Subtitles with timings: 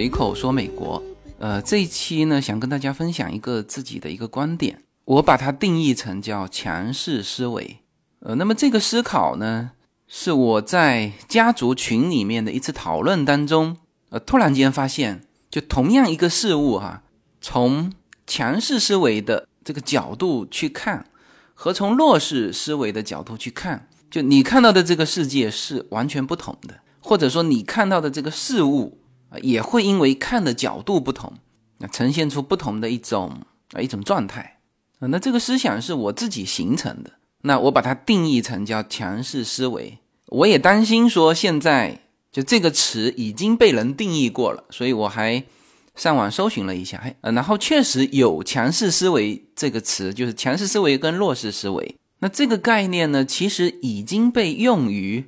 [0.00, 1.02] 随口说美国。
[1.38, 7.80] 呃，这一期呢，想跟大家分享一个自己的一个观点，我把它定义成叫强势思维。
[8.20, 9.72] 呃，那么这个思考呢，
[10.08, 13.76] 是我在家族群里面的一次讨论当中，
[14.08, 17.02] 呃，突然间发现，就同样一个事物哈，
[17.42, 17.92] 从
[18.26, 21.04] 强势思维的这个角度去看，
[21.52, 28.96] 和从弱势思维的角度去看，就你看到的这个世界是完全不同的，或者说你看到的这个事物。
[29.42, 31.32] 也会因为看的角度不同，
[31.78, 33.40] 那呈现出不同的一种
[33.72, 34.60] 啊一种状态
[34.98, 35.06] 啊。
[35.06, 37.10] 那这个思想是我自己形成的，
[37.42, 39.98] 那我把它定义成叫强势思维。
[40.26, 42.00] 我也担心说现在
[42.32, 45.42] 就这个词已经被人定义过了，所以我还
[45.94, 51.96] 上网搜寻了一下，哎，然后确实有强势思维这个词，就是强势思维跟弱势思维。
[52.18, 55.24] 那这个概念呢，其实已经被用于。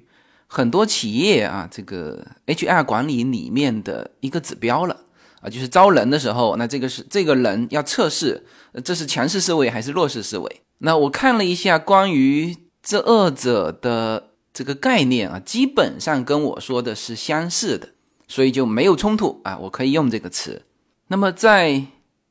[0.55, 4.95] 很多企业啊，这个 HR 管理里面的一个指标了
[5.41, 8.45] 啊，就是招人的时候，那这个是这个人要测试，
[8.85, 10.61] 这是强势思维还是弱势思维？
[10.81, 17.89] 那我看了一下关于这二者的这个概念啊，基本上跟我说的是相似的，
[18.29, 20.67] 所以就没有冲突啊，我可以用这个词。
[21.09, 21.87] 那么在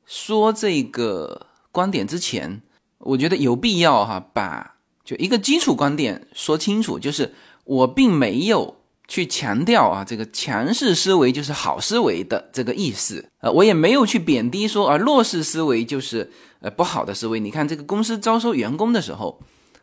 [0.06, 2.62] 说这个观点之前，
[3.00, 7.34] 我觉得有必要哈，把就一个基础观点说清楚，就是。
[7.64, 8.76] 我并没有
[9.08, 16.32] 去强调啊，这个强势思维就是好思维的这个意思呃，我也没有去贬低说啊，弱势思维就是
[16.62, 17.40] 呃不好的思维。
[17.40, 19.42] 你看这个公司招收员工的时候，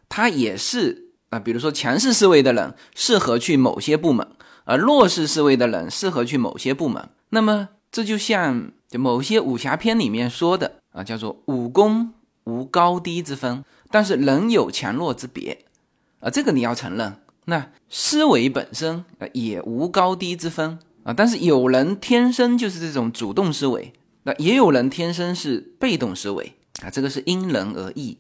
[0.09, 4.27] 他也是啊，比如说强势思维的人适合去某些部门，
[4.65, 7.09] 而弱势思维的人适合去某些部门。
[7.31, 15.67] 那么这就像就某些武侠片里面说的啊，叫做武功无高低之分，但是人有强弱之别
[16.21, 17.15] 啊，这个你要承认。
[17.51, 23.95] 那思维本身啊也无高低之分啊，但是有人天生就是这种主动思维，
[24.25, 28.19] 那也有人天生是被动思维啊，这个是因人而异。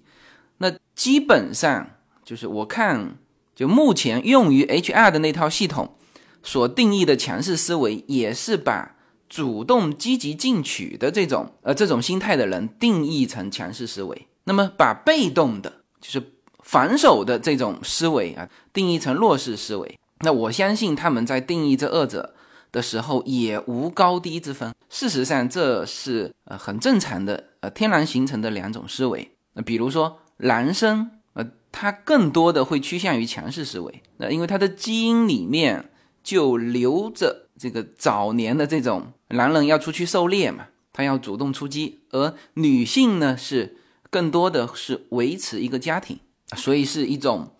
[0.56, 1.90] 那基本上
[2.24, 3.18] 就是我看，
[3.54, 5.96] 就目前用于 HR 的那套系统
[6.42, 8.96] 所定义的强势思维，也是把
[9.28, 16.32] 主动积极进取的这种呃这种心态的人定义成强势思维，那么把被动的，就是。
[16.68, 19.98] 反手的这种思维啊，定义成弱势思维。
[20.20, 22.34] 那我相信他们在定义这二者
[22.70, 24.74] 的时候也无高低之分。
[24.90, 29.30] 事实上，这是呃很正常的，呃天然形成的两种思维。
[29.54, 35.90] 那比如说男生，呃他更多的会趋向于强势思维，那因为他的基因里面
[36.22, 43.78] 就留着这个早年的这种男人要出去狩猎嘛，他要主动出击，而女性呢是
[44.10, 46.18] 更多的是维持一个家庭。
[46.56, 47.54] 所以是一种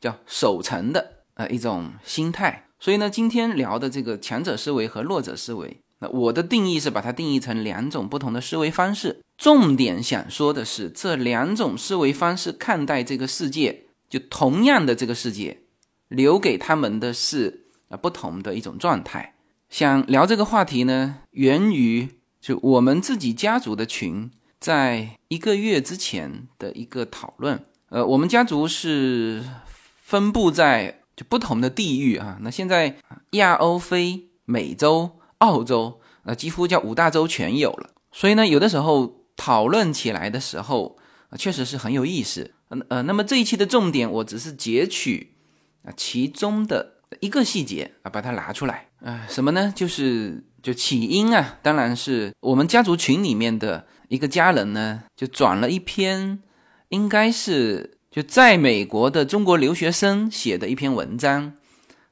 [0.00, 2.66] 叫守成的呃一种心态。
[2.78, 9.20] 所以呢，今天聊的这个强者思维和弱者思维，那我的定义是把它定义成两种不同的思维方式。
[9.36, 15.58] 重点想说的是，这两种思维方式看待这个世界，就同样的这个世界，
[16.08, 19.34] 留给他们的是啊不同的一种状态。
[19.68, 22.08] 想聊这个话题呢，源于
[22.40, 27.62] 就我们自己家族的群，在一个月之前的一个讨论。
[27.90, 29.42] 呃，我们家族是
[30.00, 32.38] 分布在就不同的地域啊。
[32.40, 32.96] 那现在
[33.32, 37.90] 亚欧非美洲、澳洲，呃，几乎叫五大洲全有了。
[38.12, 40.96] 所以呢，有的时候讨论起来的时候，
[41.36, 42.54] 确实是很有意思。
[42.68, 45.34] 嗯呃，那么这一期的重点，我只是截取
[45.82, 49.26] 啊其中的一个细节啊，把它拿出来啊。
[49.28, 49.72] 什么呢？
[49.74, 56.40] 就是就起因啊，当然是我们家族群里面的一个家人呢，就转了一篇。
[56.90, 61.52] 应该是就在美国的中国留学生写的一篇文章，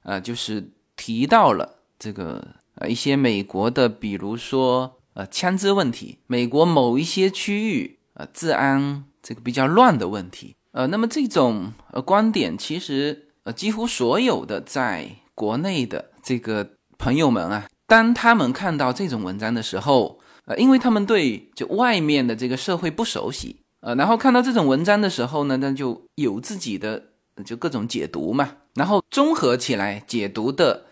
[0.05, 23.57] 呃，就是提到了这个呃一些美国的，比如说呃枪支问题，美国某一些区域呃治安这个比较乱的问题，呃，那么这种呃观点其实呃几乎所有的在国内的这个朋友们啊，当他们看到这种文章的时候，呃，因为他们对就外面的这个社会不熟悉。
[23.81, 27.11] 呃，然后看到这种文章的时候呢，那就有自己的
[27.45, 30.87] 就各种解读嘛，然后综合起来解读的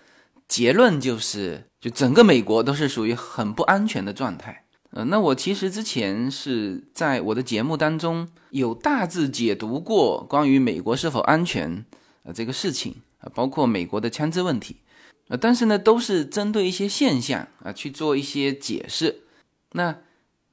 [0.47, 4.67] 结论就是，就整个美国都是属于很不安全的状态。
[4.91, 11.85] 呃，那我其实之前是在我的节目当中有大致解读过关于美国是否安全
[12.23, 14.77] 呃这个事情啊，包括美国的枪支问题，
[15.27, 19.23] 呃，但是呢都是针对一些现象啊去做一些解释，
[19.73, 19.97] 那。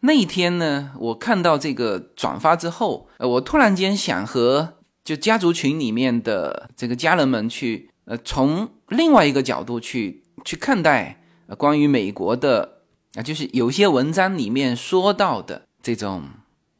[0.05, 4.73] 那一天呢，我看到这个转发之后，呃，我突然间想和
[5.05, 11.23] 就家族群里面的这个家人们去，呃，从另外一个角度去去看待
[11.57, 12.79] 关于美国的
[13.15, 16.23] 啊，就是有些文章里面说到的这种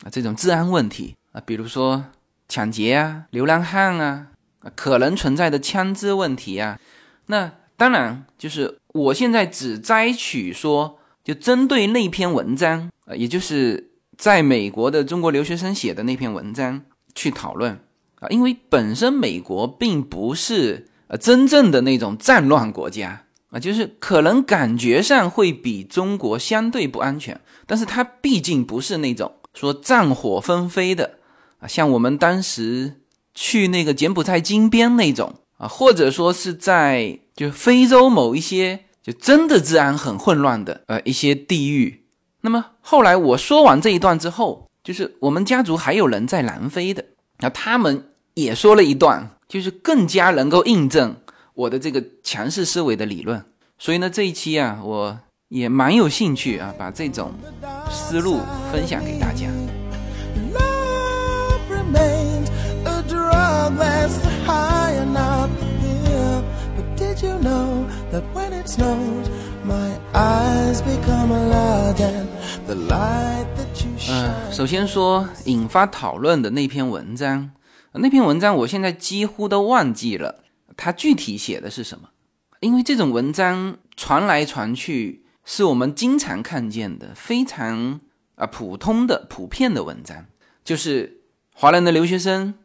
[0.04, 2.04] 啊这种治安问题啊，比如说
[2.50, 4.28] 抢劫啊、流浪汉啊，
[4.76, 6.78] 可能存在的枪支问题啊。
[7.28, 16.82] 那当然就是我现在只摘取说，就针对那篇文章啊，也就是在美国的中国留学生写的那篇文章
[17.16, 17.80] 去讨论
[18.20, 23.22] 啊，因为本身美国并不是呃真正的那种战乱国家。
[23.50, 31.20] 啊，就是可能感觉上会比中国相对不安全，但是它毕竟不是那种说战火纷飞的
[31.60, 33.02] 啊，像我们当时
[33.36, 42.03] 去那个柬埔寨金边那种啊，或者说是在就非洲某一些就真的治安很混乱的呃一些地域。
[42.46, 47.06] 那么后来我说完这一段之后，就是我们家族还有人在南非的，
[47.40, 51.16] 那他们也说了一段，就是更加能够印证。
[51.54, 53.46] 我的这个强势思维的理论，
[53.78, 55.18] 所以呢，这一期啊，我
[55.48, 57.32] 也蛮有兴趣啊，把这种
[57.90, 58.42] 思路
[58.74, 59.48] 分享给大家。
[74.10, 77.52] 嗯，首先说引发讨论的那篇文章，
[77.94, 80.44] 那篇文章我现在几乎都忘记了。
[80.76, 82.10] 它具体写的是什么？
[82.60, 88.02] 因为这种文章传来传去，是我们经常看见的非常
[88.36, 90.26] 啊普通的、普遍的文章，
[90.66, 91.22] 就是
[91.54, 92.56] 华人的留学生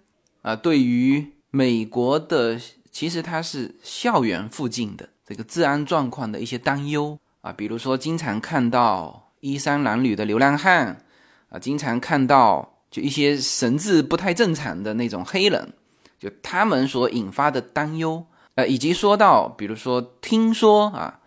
[0.43, 2.59] 啊，对于美国的
[2.91, 11.05] 其实它是校园附近的这个治安状况的一些担忧啊，比如说经常看到衣衫褴褛的流浪汉
[11.51, 15.75] 啊，经常看到就一些神志不太正常的那种黑人。
[16.19, 21.21] 就他们所引发的担忧，呃，以及说到，比如说听说啊，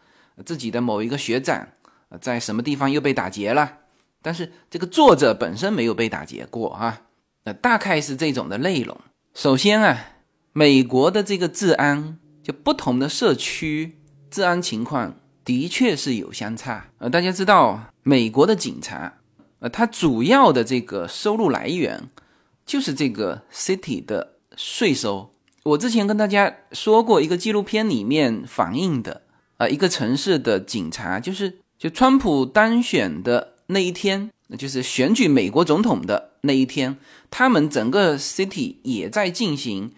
[0.44, 1.68] 自己的某一个学长
[2.20, 3.78] 在什么地方又被打劫了，
[4.24, 7.04] 但是这个作者本身没有被打劫过啊，
[7.44, 9.00] 呃，大概是这种的内容。
[9.36, 9.98] 首先啊，
[10.54, 13.98] 美国的这个治安，就不同的社区
[14.30, 16.90] 治安情况的确是有相差。
[16.98, 19.20] 呃，大家知道，美国的警察，
[19.60, 22.10] 呃，它主要的这个收入来源
[22.66, 24.30] 就是这个 city 的。
[24.58, 25.32] 税收，
[25.64, 29.22] 我之前跟大家说过一个纪录片里面反映的，
[29.56, 36.98] 啊，一个城市的警察，就是就川普当选的那一天，就是选举美国总统的那一天，
[37.30, 39.94] 他们整个 city 也在进行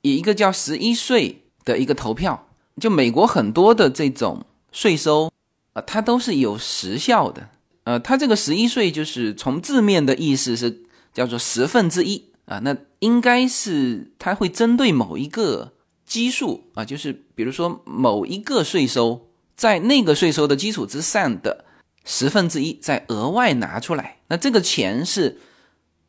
[0.00, 2.48] 以一个叫十一税的一个投票，
[2.80, 5.30] 就美国很多的这种税收
[5.72, 7.48] 啊，它都是有时效的，
[7.84, 10.82] 呃，它这个十一税就是从字面的意思是
[11.12, 12.30] 叫做十分之一。
[12.44, 15.72] 啊，那应该是它会针对某一个
[16.04, 21.64] 基数啊，就是比如说某一个税收，在那个税收的基础之上的
[22.04, 25.38] 十分之一再额外拿出来，那这个钱是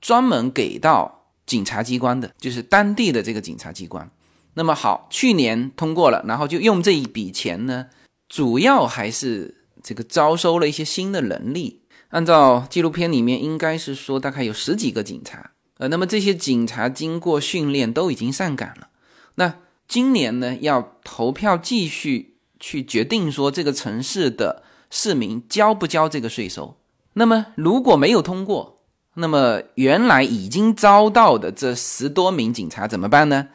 [0.02, 4.10] 专门给到警察机关的，就是当地的这个警察机关。
[4.56, 7.88] 那么好，去年通过了，然后就用这一笔钱呢，
[8.30, 11.82] 主要还是这个招收了一些新的能力。
[12.10, 15.52] 按照纪录片里面应该是说，大概有十几个警察。
[15.80, 18.90] 呃，那么这些警察经过训练都已经上岗了。
[19.36, 19.56] 那
[19.88, 26.78] 今年呢，要投票继续去决定说这个城市的市民交不交这个税收。
[27.14, 28.84] 那么如果没有通过，
[29.16, 33.48] 那么原来已经招到的这十多名警察怎么办呢？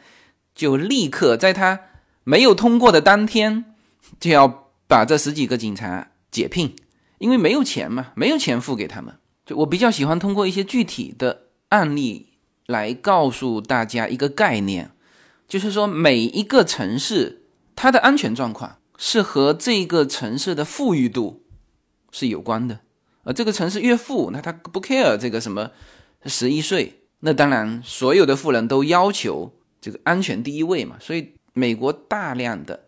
[0.59, 1.79] 就立刻在他
[2.23, 3.63] 没有通过的当天，
[4.19, 6.75] 就要把这十几个警察解聘，
[7.19, 9.15] 因为没有钱嘛，没有钱付给他们。
[9.45, 11.45] 就我比较喜欢通过一些具体的。
[11.69, 12.29] 案例
[12.65, 14.89] 来告诉大家一个概念，
[15.47, 17.43] 就是说每一个城市
[17.75, 21.43] 它的安全状况是和这个城市的富裕度
[22.11, 22.79] 是有关的。
[23.23, 25.69] 呃，这个城市越富，那他不 care 这个什么
[26.25, 30.95] 十一税，那当然所有的富人都要求这个安全第一位嘛。
[30.99, 32.85] 所以美国大量的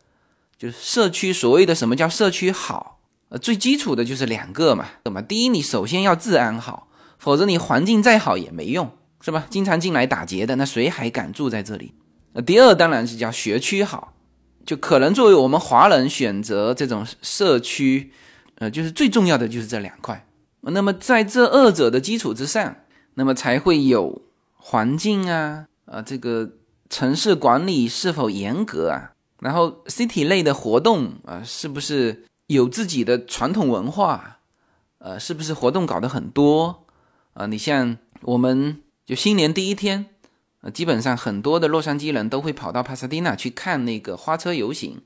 [0.57, 2.99] 就是社区，所谓的什么叫社区好？
[3.29, 5.21] 呃，最基础的就是两个嘛，对么？
[5.21, 6.87] 第一，你首先要治安好。
[7.17, 9.45] 否则你环境再好也没用，是吧？
[9.47, 11.93] 经常进来打劫的，那谁还敢住在这里？
[12.33, 14.13] 呃第二当然是叫学区好，
[14.65, 18.11] 就可能作为我们华人选择这种社区，
[18.55, 20.25] 呃，就是最重要的就是这两块。
[20.61, 22.75] 那么在这二者的基础之上，
[23.13, 24.23] 那么才会有
[24.55, 26.49] 环境啊，啊，这个
[26.91, 29.13] 城市管理是否严格啊？
[29.39, 34.39] 然后 city 类的活动啊，是不是有自己的传统文化？
[34.99, 36.83] 呃，是不是活动搞得很多？
[37.33, 40.07] 啊，你像我们就新年第一天，
[40.59, 45.01] 呃，基本上很多的洛杉矶人都会跑到帕萨蒂纳去看那个花车游行。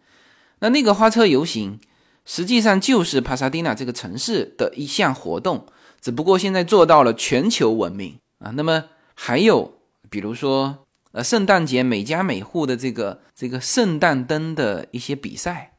[0.60, 1.80] 那那个花车游行
[2.26, 5.68] 实际上就是帕萨蒂纳这个城市的一项活动，
[6.02, 8.52] 只不过现在做到了全球闻名啊。
[8.56, 9.78] 那么还有
[10.10, 10.85] 比如说，
[11.16, 15.72] 呃，圣诞节每家每户的这个这个圣诞灯的一些比赛，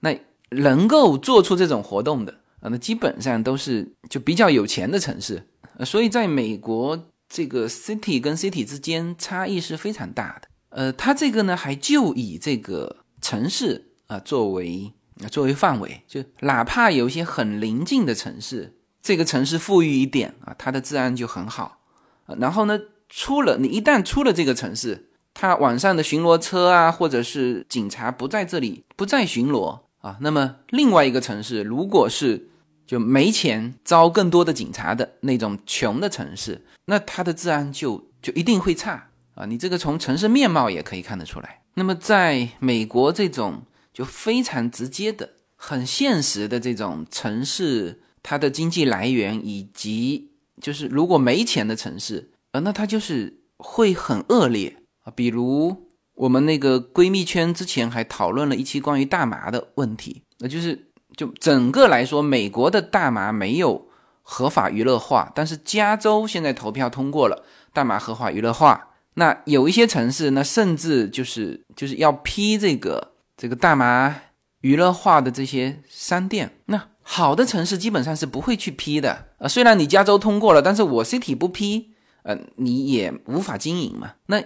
[0.00, 0.16] 那
[0.50, 5.48] 能够做出这种活动的啊，那基本上都是就比较有钱的城市。
[5.78, 10.48] 呃，所以在美国这个 city 跟 city 之间差异是非常大的。
[10.68, 14.92] 呃，它这个呢还就以这个城市啊作为
[15.28, 21.80] 作为范围，就哪怕有一些很邻近的城市，这个城市富裕一点啊，它的治安就很好。
[22.38, 32.48] 然后呢，出了你一旦出了这个城市，它晚上的巡逻车啊，或者是警察不在这里不再巡逻啊，那么另外一个城市如果是
[32.86, 39.08] 就没钱招更多的警察的那种穷的城市，那它的治安就就一定会差。
[39.34, 41.62] 啊，你这个从城市面貌也可以看得出来。
[41.74, 50.30] 那么，在美国这种就非常直接的、很现实的这种城市，它的经济来源以及
[50.60, 55.12] 就是如果没钱的城市，呃，那它就是会很恶劣啊。
[55.14, 63.88] 比如我们那个闺蜜圈之前还讨论了一期关于大麻的问题，那就是就整个来说，美国的大麻没有
[64.22, 68.90] 合法娱乐化，但是加州现在投票通过了大麻合法娱乐化。
[69.14, 74.14] 那有一些城市，那甚至就是就是要批这个这个大麻
[74.60, 76.52] 娱乐化的这些商店。
[76.66, 79.48] 那好的城市基本上是不会去批的啊。
[79.48, 81.93] 虽然你加州通过了，但是我 city 不批，
[82.24, 84.12] 呃，你也无法经营嘛。
[84.26, 84.42] 那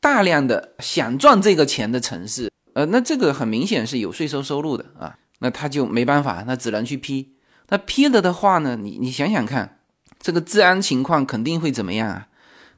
[0.00, 5.16] 大量的想赚这个钱的城市，呃，那这个很明显是有税收收入的啊。
[5.38, 7.36] 那他就没办法，那只能去批。
[7.68, 9.78] 那批了的话呢，你你想想看，
[10.18, 12.28] 这个治安情况肯定会怎么样啊？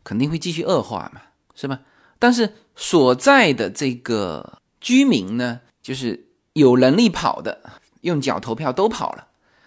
[0.05, 1.23] 肯定会继续恶化嘛。
[1.55, 1.81] 是吧？
[2.19, 7.61] 但是所在的这个居民呢，就是有能力跑的，
[8.01, 9.27] 用脚投票都跑了，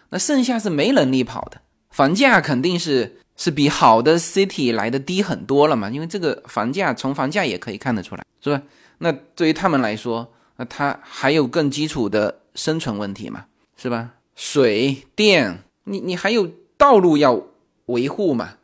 [0.10, 1.62] 那剩下是没能力跑的，
[1.92, 8.62] 房价肯定是是比好的 city 来的低很多了嘛，因为这个房价从房价也可以看得出来，是吧？
[9.00, 14.12] 那对于他们来说，那他还有更基础的生存问题嘛，是吧？
[14.36, 17.42] 水电，你你还有道路要
[17.88, 18.58] 维护嘛，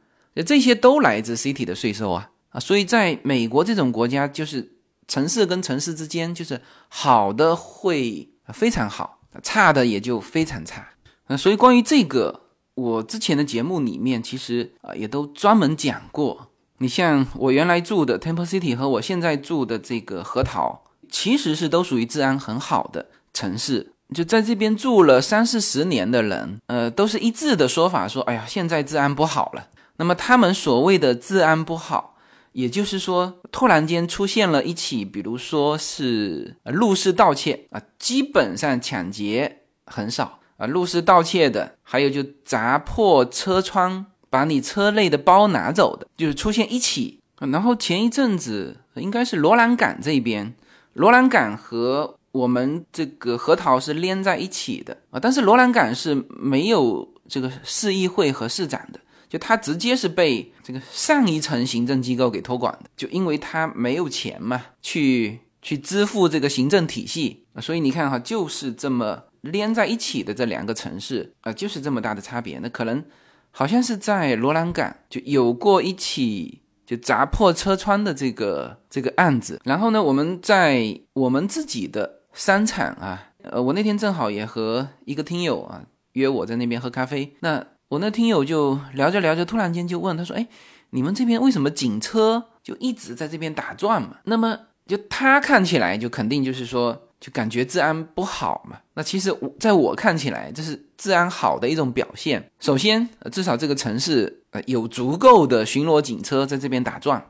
[0.45, 2.29] 这些都来自 city 的税收啊。
[2.51, 4.71] 啊，所以在美国这种国家，就是
[5.07, 10.87] 城市跟城市之间，就是好的会非常好，差的也就非常差。
[11.37, 12.41] 所以关于这个，
[12.79, 16.47] 我之前的节目里面其实啊也都专门讲过。
[16.77, 23.91] 你像我原来住的 Temple City 和我现在住的这个核桃，其实是都属于治安很好的城市。
[24.13, 29.67] 就在这边住了三四十年的人，呃，都是一致的说法，说，哎呀，现在治安不好了。
[29.97, 32.15] 那么他们所谓的治安不好。
[32.53, 47.19] 也就是说，突然间出现了一起，比如说是入室盗窃啊，基本上抢劫很少啊，入室盗窃的，还有就砸破车窗，把你车内的包拿走的，就是出现一起。
[47.39, 50.53] 然后前一阵子应该是罗兰港这边，
[50.93, 58.99] 罗兰港和我们这个核桃是连在一起的啊，但是罗兰港是没有这个市议会和市长的。
[59.29, 72.59] 就他直接是被这个上一层行政机构给托管的，就因为他没有钱嘛，去去支付这个行政体系，所以你看哈，就是这么连在一起的这两个城市啊，就是这么大的差别。
[72.59, 73.03] 那可能
[73.51, 87.65] 好像是在罗兰港就有过一起就砸破车窗的这个这个案子，然后呢，我们在我们自己的商场啊，呃，我那天正好也和一个听友啊约我在那边喝咖啡，那。
[87.89, 90.47] 我那听友就聊着聊着，突然间就问他说：“哎，
[90.91, 94.17] 你们这边为什么警车就一直在这边打转嘛？
[94.25, 94.55] 那么
[94.85, 98.77] 就他看起来就肯定就是说，就感觉治安不好嘛。
[98.93, 102.49] 那其实在我看起来，这是治安好的一种表现。
[102.59, 107.23] 首先，至少这个城市呃有足够的巡逻警车在这边打转，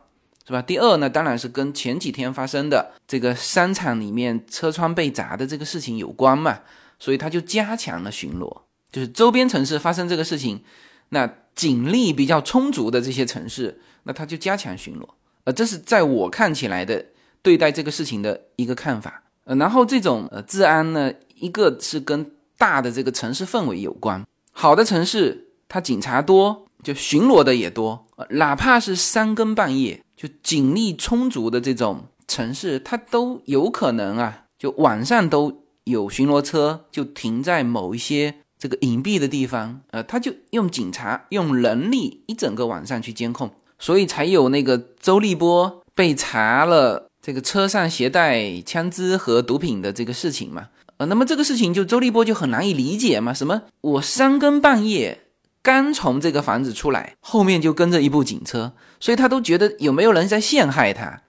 [0.45, 0.61] 是吧？
[0.61, 6.59] 第二呢，当然是跟前几天发生的这个商场里面车窗被砸的这个事情有关嘛，
[6.99, 10.63] 所以他就加强了巡逻。”就是周边城市发生这个事情，
[11.09, 15.07] 那警力比较充足的这些城市，那他就加强巡逻。
[15.43, 17.05] 呃，这是在我看起来的
[17.43, 19.21] 对待这个事情的一个看法。
[19.55, 24.25] 然后这种呃治安呢，一个是跟大的这个城市氛围有关。
[24.51, 28.05] 好的城市，它警察多，就巡逻的也多。
[28.17, 38.35] 呃，哪怕是三更半夜，就警力充足的这种城市，它都有可能啊，就晚上都有巡逻车就停在某一些。
[38.61, 50.69] 这个隐蔽的地方，呃，他就用警察用人力一整个晚上去监控，所以才有那个周立波被查了这个车上携带枪支和毒品的这个事情嘛。
[50.97, 53.31] 呃，那么这个事情就周立波就很难以理解嘛。
[53.31, 53.61] 什么？
[53.81, 55.25] 我三更半夜
[55.61, 61.21] 刚从这个房子出来，后面就跟着一部警车，所以他都觉得有没有人在陷害他。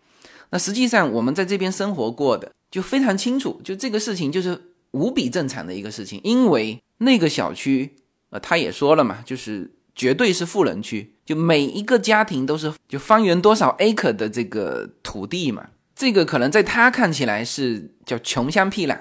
[0.49, 4.59] 那实际上我们在这边生活过的就非常清楚，就这个事情就是
[4.93, 7.95] 无比正常的一个事情，因为那个小区，
[8.31, 15.69] 呃，他也说了嘛，就是绝对是富人区，就每一个家庭都是就方圆多少 acre 的这个土地嘛，
[16.01, 18.99] 这个可能在他看起来是叫穷乡僻壤。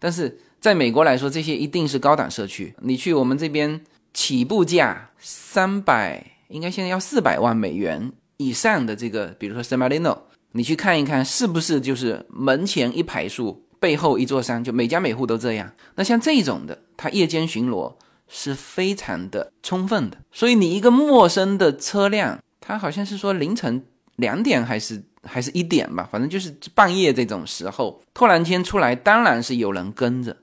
[0.00, 2.74] 但是在美国来说，这些一定是高档社区。
[2.80, 3.80] 你去我们这边，
[4.12, 10.18] 起步价三百，应该现在要四百万美元以上的这个，比如说 San Marino，
[10.50, 15.70] 你去看一看，是不是就是门前一排树，背后一座山，就每家每户都这样？
[15.94, 17.94] 那像这种的，它夜间巡逻
[18.26, 20.16] 是非常的充分的。
[20.32, 23.84] 所以你一个陌生的车辆，它好像是说凌晨
[24.16, 25.04] 两点还是？
[25.24, 30.36] 还是一点吧，反正就是半夜这种时候，突然间出来，当然是有人跟着。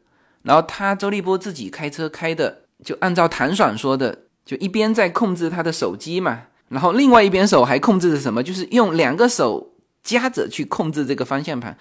[0.43, 11.77] 然后他周立波自己开车开的，就按照谭爽说的，就一边在控制他的手机嘛，然后另外一边手还控制着什么，就是用两个手夹着去控制这个方向盘。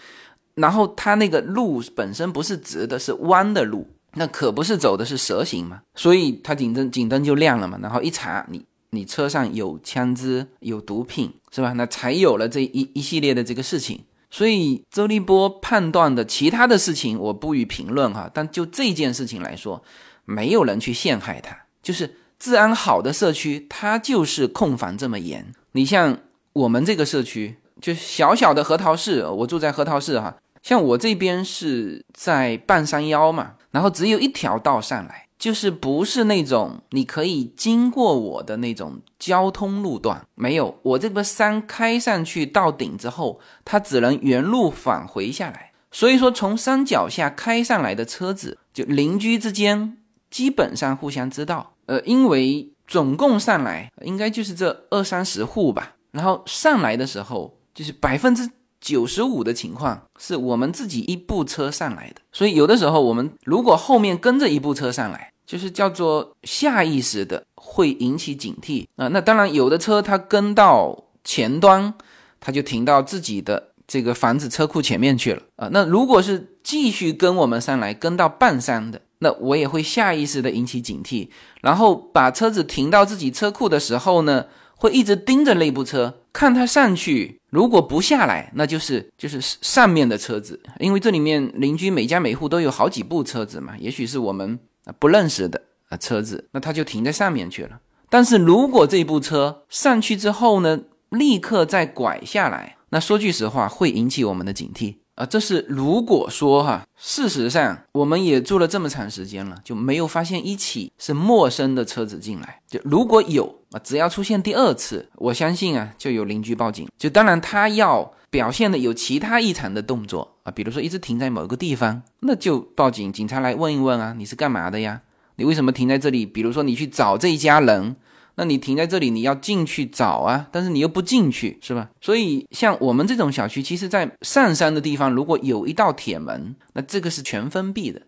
[0.55, 7.79] 然后他那个路本身不是直的，是弯的路，那可不是走的是蛇形嘛，所以他警灯警灯就亮了嘛。
[7.83, 8.65] 然后一查你。
[8.97, 11.75] 你车上有枪支、有毒品，是吧？
[11.75, 14.03] 那才有了这一一系列的这个事情。
[14.29, 18.29] 所以周立波判断的其他的事情，我不予评论哈。
[18.35, 19.83] 但就这件事情来说，
[20.25, 25.47] 没有人去陷害他，就是治安好的社区，它就是控防这么严。
[25.73, 26.19] 你像
[26.53, 30.37] 我们这个社区，就小小的核桃市，我住在核桃市哈。
[30.63, 35.26] 像我这边是在半山腰嘛，然后只有一条道上来。
[35.39, 40.79] 就是不是那种你可以经过我的那种交通路段，没有。
[40.83, 45.73] 我这个山开上去到顶之后，它只能原路返回下来。
[45.91, 49.97] 所以说，从山脚下开上来的车子，就邻居之间
[50.31, 51.75] 基本上互相知道。
[51.87, 55.95] 呃，因为总共上来应该就是这二三十户吧。
[56.11, 62.17] 然后上来的时候，就是百分之九十五的情况是我们自己一部车上来的。
[62.33, 71.95] 所以有的时候我们如果后面跟着一部车上来，就是叫做下意识的会引起警惕啊，那当然有的车它跟到前端，
[72.41, 75.69] 它就停到自己的这个房子车库前面去了啊。
[75.73, 81.29] 那如果是继续跟我们上来，跟到半山的，那我也会下意识的引起警惕，
[81.61, 94.59] 然后把车子停到自己车库的时候呢，会一直盯着那部车，看它上去，如果不下来，那就是就是上面的车子，因为这里面邻居每家每户都有好几部车子嘛，也许是我们。
[95.01, 97.81] 不认识的啊车子，那他就停在上面去了。
[98.09, 105.27] 但是如果这部车上去之后呢，立刻再拐下来，那说句实话，会引起我们的警惕啊。
[105.27, 112.61] 这是如果说哈，事实上我们也住了这么长时间了，就没有发现一起是陌生的车子进来。
[112.69, 116.89] 就如果有只要出现第二次，我相信啊，就有邻居报警。
[116.99, 120.37] 就当然他要表现的有其他异常的动作。
[120.45, 125.03] 啊，比如说一直停在某个地方，那就报警，警察来问一问啊，你是干嘛的呀？
[125.37, 126.25] 你为什么停在这里？
[126.25, 127.97] 比如说你去找这一家人，
[128.37, 131.91] 那你停在这里，你要进去找啊，但是你又不进去，是吧？
[132.01, 138.01] 所以像我们这种小区，其实在上山的地方，如果有一道铁门，那这个是全封闭的，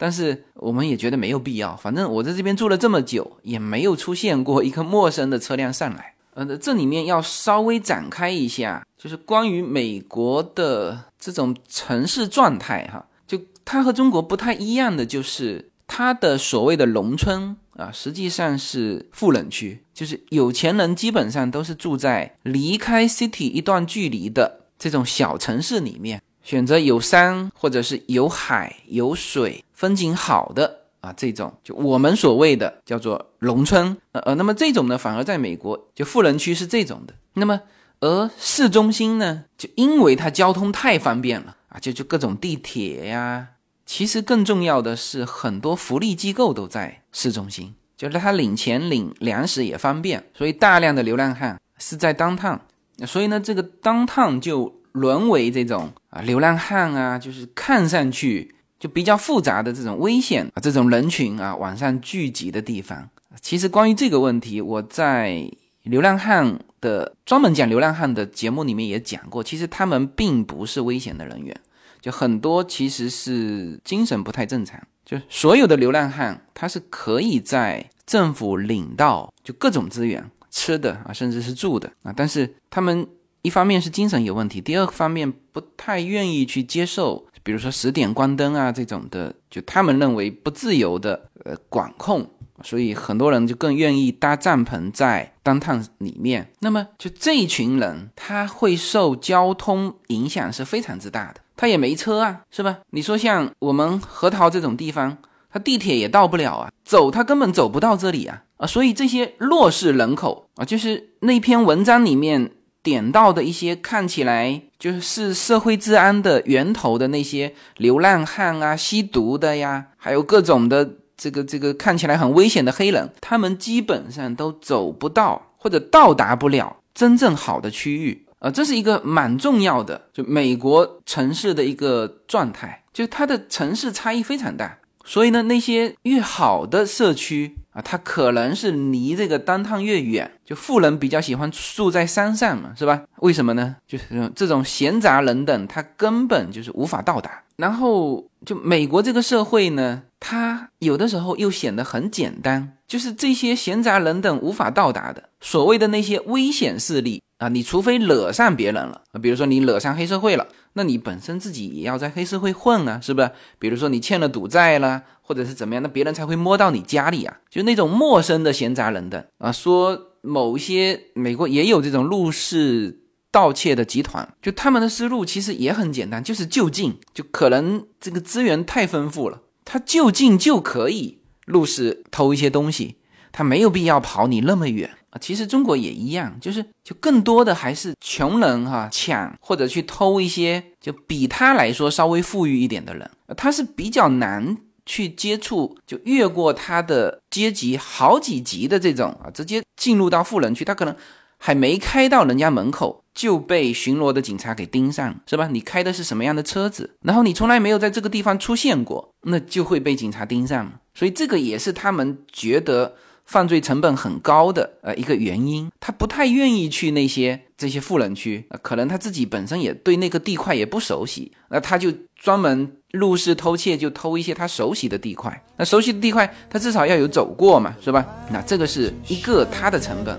[0.00, 6.14] 但是我们也觉得没有必要，反正我在这边住了这么久，也没有出现过一个陌生的车辆上来。
[6.32, 30.80] 呃，这里面要稍微展开一下，就是关于美国的这种城市状态哈，就它和中国不太一样的，就是它的所谓的农村啊，实际上是富人区，就是有钱人基本上都是住在离开 city 一段距离的这种小城市里面，选择有山或者是有海有水，风景好的。
[31.00, 37.14] 啊，这种就我们所谓的叫做农村，呃呃，那么这种呢，反而在美国就富人区是这种的。
[37.34, 37.60] 那么
[38.00, 43.46] 而市中心呢，就因为它交通太方便了啊，就就各种地铁呀，
[43.86, 52.60] 其实更重要的是很多福利机构都在市中心，就是他领钱领粮食也方便，所以大量的流浪汉是在当趟，
[53.06, 58.54] 所以呢，这个当趟就沦为这种啊流浪汉啊，就是看上去。
[58.80, 63.10] 就比较复杂的这种危险啊，这种人群啊，晚上聚集的地方。
[63.42, 65.46] 其实关于这个问题，我在
[65.82, 69.44] 流浪汉的专门讲流浪汉的节目里面也讲过。
[69.44, 71.54] 其实他们并不是危险的人员，
[72.00, 74.80] 就很多其实是精神不太正常。
[75.04, 83.06] 就所有的流浪汉，他是可以在政府领到就各种资源，吃的啊，甚至是住的啊，但是他们
[83.42, 92.28] 一方面是精神有问题，第二方面不太愿意去接受，比如说十点关灯啊这种的，就他们认为不自由的呃管控。
[92.62, 96.52] 所以很多人就更愿意搭帐篷在单趟里面。
[96.58, 101.40] 那么就这一群人，他会受交通影响是非常之大的。
[101.56, 102.80] 他也没车啊，是吧？
[102.90, 105.16] 你说像我们核桃这种地方，
[105.50, 108.66] 他地铁也到不了啊，走他根本走不到这里啊啊！
[108.66, 112.50] 所以这些弱势人口啊，就是那篇文章里面
[112.82, 120.96] 点到的一些看起来就是社会治安的源头的那些流浪汉啊、吸毒的呀，还有各种的。
[121.22, 143.02] 这个这个看起来很危险的黑人，他们基本上都走不到或者到达不了真正好的区域啊，这是一个蛮重要的，就美国城市的一个状态，就它的城市差异非常大，所以呢，那些越好的社区啊，他可能是离这个单趟越远，就富人比较喜欢住在山上嘛，是吧？
[143.18, 143.76] 为什么呢？
[143.86, 147.42] 就是这种闲杂人等，他根本就是无法到达。
[147.56, 150.02] 然后就美国这个社会呢。
[150.22, 163.30] 它有的时候又显得很简单，就是这些闲杂人等无法到达的所谓的那些危险势力啊，你除非惹上别人了啊，比如说你惹上黑社会了，那你本身自己也要在黑社会混啊，是不是？
[163.58, 173.00] 比如说你欠了赌债了，或者是怎么样，那别人才会摸到你家里啊，就那种陌生的闲杂人等啊，说某些美国也有这种入室
[173.32, 179.42] 盗窃的集团，就他们的思路其实也很简单，就是就近，就可能这个资源太丰富了。
[179.64, 182.96] 他就近就可以入室偷一些东西，
[183.30, 185.18] 他没有必要跑你那么远啊。
[185.20, 200.94] 其实中国也一样，就是就更多的还是穷人哈抢或者去偷一些，就比他来说稍微富裕一点的人，他是比较难去接触，就越过他的阶级好几级的这种啊，直接进入到富人区，他可能
[201.36, 202.98] 还没开到人家门口。
[203.12, 205.48] 就被巡逻的警察给盯上，是吧？
[205.48, 206.94] 你开的是什么样的车子？
[207.02, 210.72] 然后你从来没有在这个地方出现过，那就会被警察盯上。
[210.94, 212.94] 所以这个也是他们觉得
[213.30, 215.70] 犯罪成本很高的呃一个原因。
[215.78, 225.44] 他不太愿意去那些这些富人区，可能他自己本身也对那个地块也不熟悉，那他就专门入室偷窃，就偷一些他熟悉的地块。
[225.56, 228.04] 那熟悉的地块，他至少要有走过嘛，是吧？
[228.32, 230.18] 那这个是一个他的成本。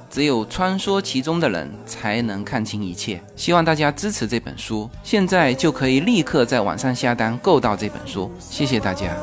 [0.11, 3.23] 只有穿梭其中的人才能看清一切。
[3.37, 8.29] 希望大家支持这本书，现在就可以立刻在网上下单购到这本书。
[8.37, 9.15] 谢谢大家。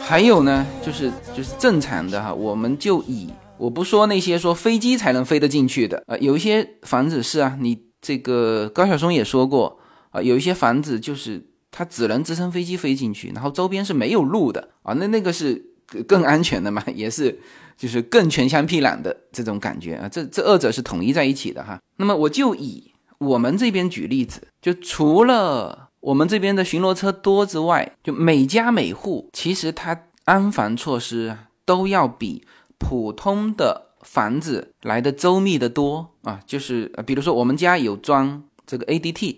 [0.00, 3.28] 还有呢，就是就是正常的哈，我们就以
[3.58, 9.79] 我不说那些说飞机才能飞得进去的，呃，有一些房子是啊，你这个高晓松也说过。
[10.10, 15.64] 啊，有一些房子就是它只能直升飞机飞进去，然后周边是没有路的啊，那那个是
[16.06, 17.38] 更安全的嘛，也是
[17.76, 21.80] 就是更全乡僻壤的这种感觉啊，这这二者是统一在一起的哈。
[21.96, 32.44] 那么我就以我们这边举例子，就除了我们这边的巡逻车多之外，就每家每户其实它安防措施都要比
[32.78, 39.36] 普通的房子来的周密的多啊，就是比如说我们家有装这个 ADT。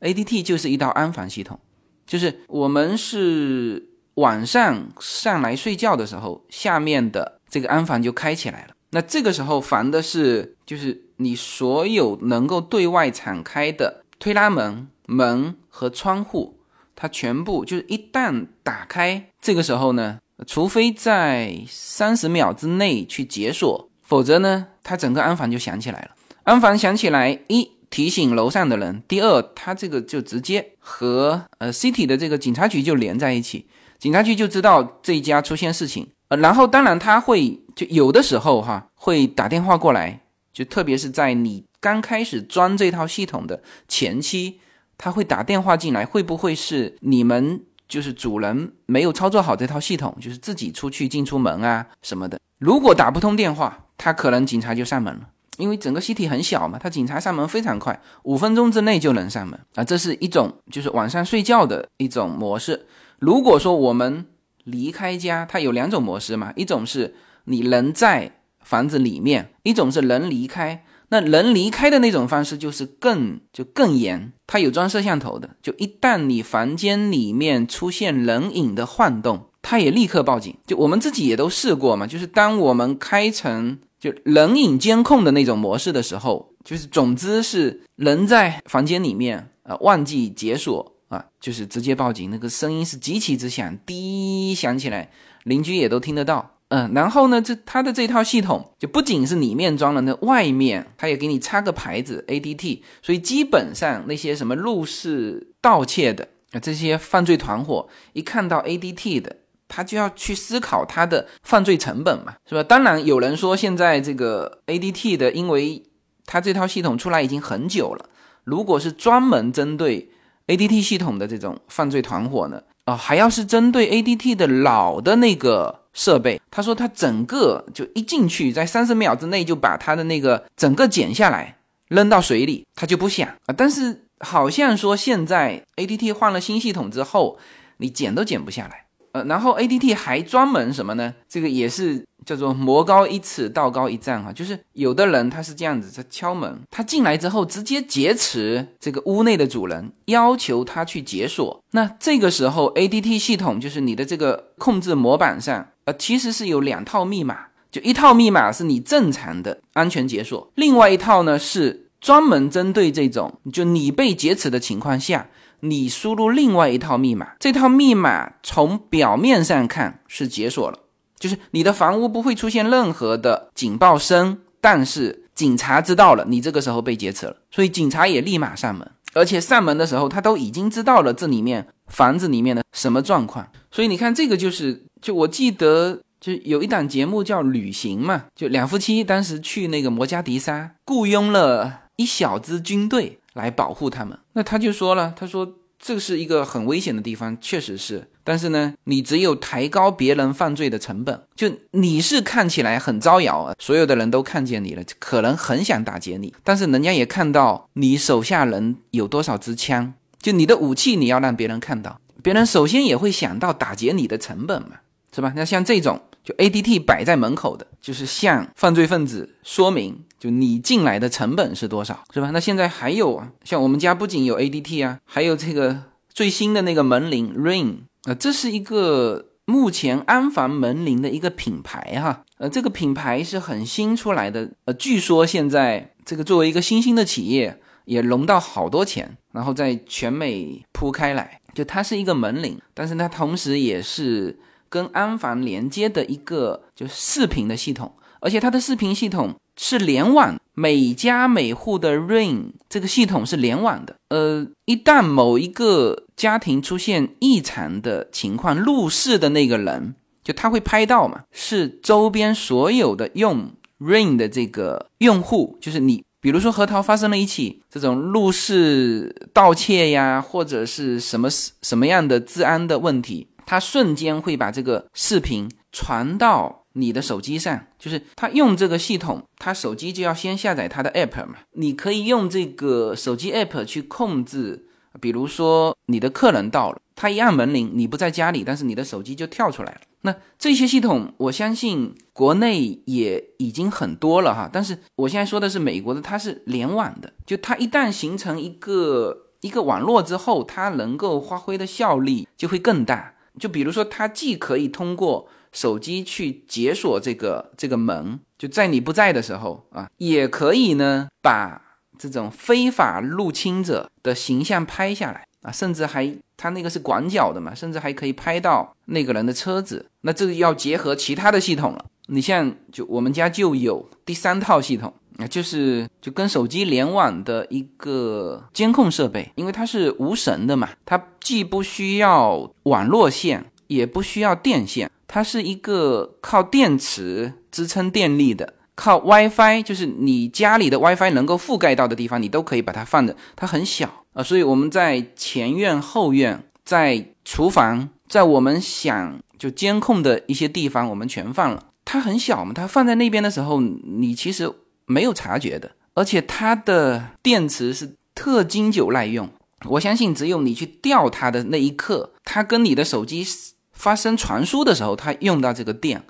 [0.00, 1.58] A D T 就是一道安防系统，
[2.06, 8.74] 就是我们是晚上上来睡觉的时候，下面的这个安防就开起来了。
[8.90, 16.58] 那这个时候防的是，就是你所有能够对外敞开的推拉门、门和窗户，
[16.96, 26.10] 它全部就是一旦打开，这个时候呢，除非在三十秒之内去解锁，否则呢，它整个安防就响起来了。
[26.44, 27.77] 安防响起来，一。
[27.90, 29.02] 提醒楼上的人。
[29.08, 33.66] 第二，他这个就直接和呃 City 的这个警察局就连在一起，
[33.98, 36.08] 警察局就知道这一家出现事情。
[36.28, 40.20] 呃，然后当然他会就有的时候哈会打电话过来，
[40.52, 44.60] 就特别是在你刚开始装这套系统的前期，
[44.98, 52.38] 他会打电话进来，会不会是你们就是主人没有操作好这套系统，就是自己出去进出门啊什么的？
[52.58, 55.30] 如果打不通电话，他可能警察就上门了。
[55.58, 59.84] 因为整个西体很小嘛，他警察上门非常快，五分钟之内就能上门啊。
[59.84, 62.86] 这是一种就是晚上睡觉的一种模式。
[63.18, 64.24] 如果说我们
[64.64, 70.84] 离开家，它有两种模式嘛，一种是你人在房子里面，一种是人离开。
[71.10, 80.54] 那人离开的那种方式就是更就更严，它有装摄像头的，就一旦你房间里面出现人影的晃动，它也立刻报警。
[80.66, 95.10] 就我们自己也都试过嘛，就是当我们开成就人影监控的那种模式的时候，就是总之是人在房间里面啊忘记解锁啊，就是直接报警，那个声音是极其之响，滴响起来，
[95.44, 96.54] 邻居也都听得到。
[96.70, 109.36] 嗯，然后呢，这它的这套系统就不仅是里面装了，那外面它也给你插个牌子 ADT，所以基本上那些什么入室盗窃的啊，这些犯罪团伙一看到 ADT 的，
[109.68, 112.62] 他就要去思考他的犯罪成本嘛，是吧？
[112.62, 115.82] 当然有人说现在这个 ADT 的，因为
[116.26, 118.08] 它这套系统出来已经很久了，
[118.44, 120.10] 如果是专门针对
[120.46, 125.80] ADT 系统的这种犯罪团伙呢，啊，还要是针对 ADT 的老的那个。
[125.94, 131.56] 设备，他说他整个就一进去，在三十秒之内就把他的那个整个剪下来
[131.88, 133.54] 扔到水里，他就不响啊。
[133.56, 137.40] 但是好像说现在 ADT 换了新系统之后，
[137.78, 138.84] 你剪都剪不下来。
[139.24, 141.14] 然后 ADT 还专门什么呢？
[141.28, 142.04] 这个也是。
[142.26, 151.64] 叫做魔高一尺，道高一丈哈，就是有的人他是这样子，他敲门，他进来之后直接劫持这个屋内的主人，要求他去解锁。
[151.70, 165.26] 那这个时候 ADT 系统就是你的这个控制模板上，呃，其实是有两套密码，就一套密码是你正常的安全解锁，另外一套呢是专门针对这种就你被劫持的情况下，
[165.60, 170.78] 你输入另外一套密码，这套密码从表面上看是解锁了。
[171.18, 195.54] 就是你的房屋不会出现任何的警报声，但是警察知道了你这个时候被劫持了，所以警察也立马上门，而且上门的时候他都已经知道了这里面房子里面的什么状况，所以你看这个就是，就我记得就有一档节目叫《旅行》嘛，就两夫妻当时去那个摩加迪沙，雇佣了一小支军队来保护他们，那他就说了，他说。
[195.80, 198.10] 这是一个很危险的地方，确实是。
[198.24, 214.80] 但是呢，你只有抬高别人犯罪的成本，就你是看起来很招摇啊，所有的人都看见你了，可能很想打劫你，但是人家也看到你手下人有多少支枪，就你的武器你要让别人看到，别人首先也会想到打劫你的成本嘛，
[215.14, 215.32] 是吧？
[215.36, 216.02] 那像这种。
[216.24, 222.30] 就 A D T 摆在门口的，就是向犯罪分子说明，就你进来的成本是多少，是吧？
[222.32, 244.38] 那现在还有啊，像我们家不仅有 A D T 啊，还有这个最新的那个门铃 Ring 啊，这是一个目前安防门铃的一个品牌哈，呃，这个品牌是很新出来的，呃，据说现在这个作为一个新兴的企业，也融到好多钱，然后在全美铺开来，就它是一个门铃，但是它同时也是。
[244.68, 253.96] 跟安防连接的一个就视频的系统，而且它的视频系统是联网，每家每户的 Ring 这个系统是联网的。
[254.08, 263.50] 呃，一旦某一个家庭出现异常的情况，入室的那个人就他会拍到嘛，是周边所有的用
[263.80, 273.28] Ring 的这个用户，就是你，比如说核桃发生了一起这种入室盗窃呀，或者是什么什么样的治安的问题。
[273.48, 281.36] 他瞬间会把这个视频传到你的手机上，就是他用这个系统，他手机就要先下载他的 app 嘛。
[281.54, 284.66] 你可以用这个手机 app 去控制，
[285.00, 289.80] 比如说你的客人到了，他一按门铃，你不在家里，但是你的手机就跳出来了。
[290.02, 294.50] 那这些系统，我相信国内也已经很多了哈。
[294.52, 303.14] 但是我现在说的是美国的，它是联网的，就它一旦形成一个一个网络之后，它能够发挥的效力就会更大。
[303.38, 311.60] 就比如说，它既可以通过手机去解锁这个这个门，就在你不在的时候啊，也可以呢把
[311.98, 319.86] 这种非法入侵者的形象拍下来啊，甚至还它那个是广角的嘛，甚至还可以拍到那个人的车子。
[320.02, 321.84] 那这个要结合其他的系统了。
[322.10, 324.94] 你像就我们家就有第三套系统。
[325.18, 351.64] 啊，就是就跟手机联网的一个监控设备，因为它是无绳的嘛，它既不需要网络线，也不需要电线，它是一个靠电池支撑电力的，靠 WiFi，就是你家里的 WiFi 能够覆盖到的地方，你都可以把它放着，它很小啊，所以我们在前院、后院、在厨房，在我们想就监控的一些地方，我们全放了。
[351.84, 354.48] 它很小嘛，它放在那边的时候，你其实。
[354.88, 359.28] 没有察觉的，而且它的电池是特经久耐用。
[359.66, 363.24] 我相信，只有你去调它的那一刻，它跟你的手机
[363.72, 366.02] 发生传输的时候，它用到这个电。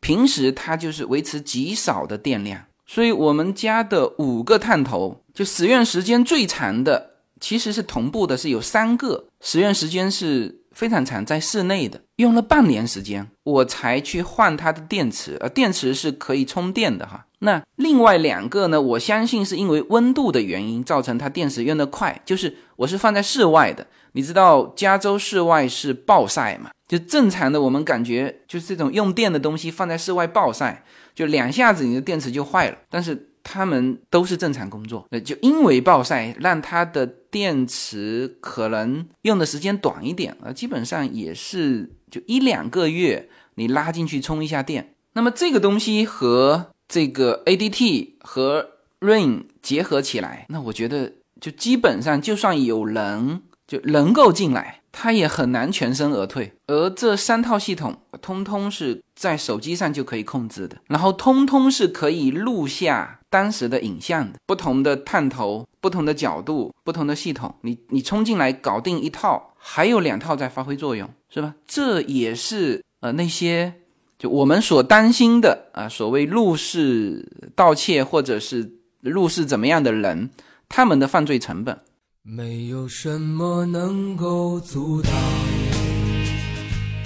[0.00, 17.26] 平时它就是维持极少的电量，所以我们家的五个探头，就使用时间最长的，其实是同步的，是有三个使用时间是非常长，在室内的，用了半年时间，我才去换它的电池，呃，电池是可以充电的哈。
[17.42, 18.80] 那另外两个呢？
[18.80, 22.20] 我相信是因为温度的原因造成它电池用的快。
[22.24, 26.70] 就是我是放在室外的，你知道加州室外是暴晒嘛？
[26.86, 32.78] 就正常的我们感觉就是这种用电的东西放在室外暴晒，就两下子你的电池就坏了。
[32.88, 44.94] 但是它们都是正常工作，那就因为暴晒让它的电池可能用的时间短一点啊，基本上也是就一两个月你拉进去充一下电。
[45.14, 48.68] 那么这个东西和这个 ADT 和
[49.00, 56.52] Rain 结合起来，那我觉得就基本上，就算有人就能够进来，他也很难全身而退。
[56.66, 64.38] 而这三套系统，通通是在手机上就可以控制的，然后通通是可以录下当时的影像的。
[64.46, 71.54] 不同的探头、不同的角度、不同的系统，你你冲进来搞定一套，还有两套在发挥作用，是吧？
[71.66, 73.76] 这也是呃那些。
[74.22, 80.30] 就我们所担心的啊，所谓入室盗窃或者是入室怎么样的人，
[80.68, 81.76] 他们的犯罪成本，
[82.22, 85.12] 没有什么能够阻挡，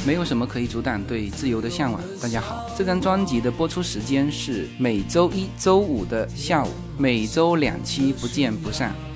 [0.06, 1.98] 没有什么可以阻挡对自由的向往。
[2.20, 8.94] 大家好，这张专辑的播出时间是每周一周五的下午，每周两期，不见不散。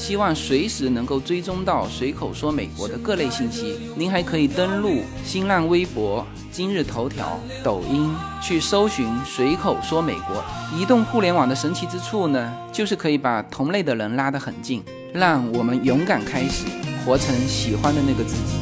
[0.00, 3.76] 希望随时能够追踪到随口说美国的各类信息。
[3.94, 8.10] 您还可以登录新浪微博、今日头条、抖音
[8.40, 10.42] 去搜寻“随口说美国”。
[10.74, 14.82] 移动互联网的神奇之处呢，就是可以把同类的人拉得很近，
[15.12, 16.64] 让我们勇敢开始，
[17.04, 18.54] 活成喜欢的那个自己。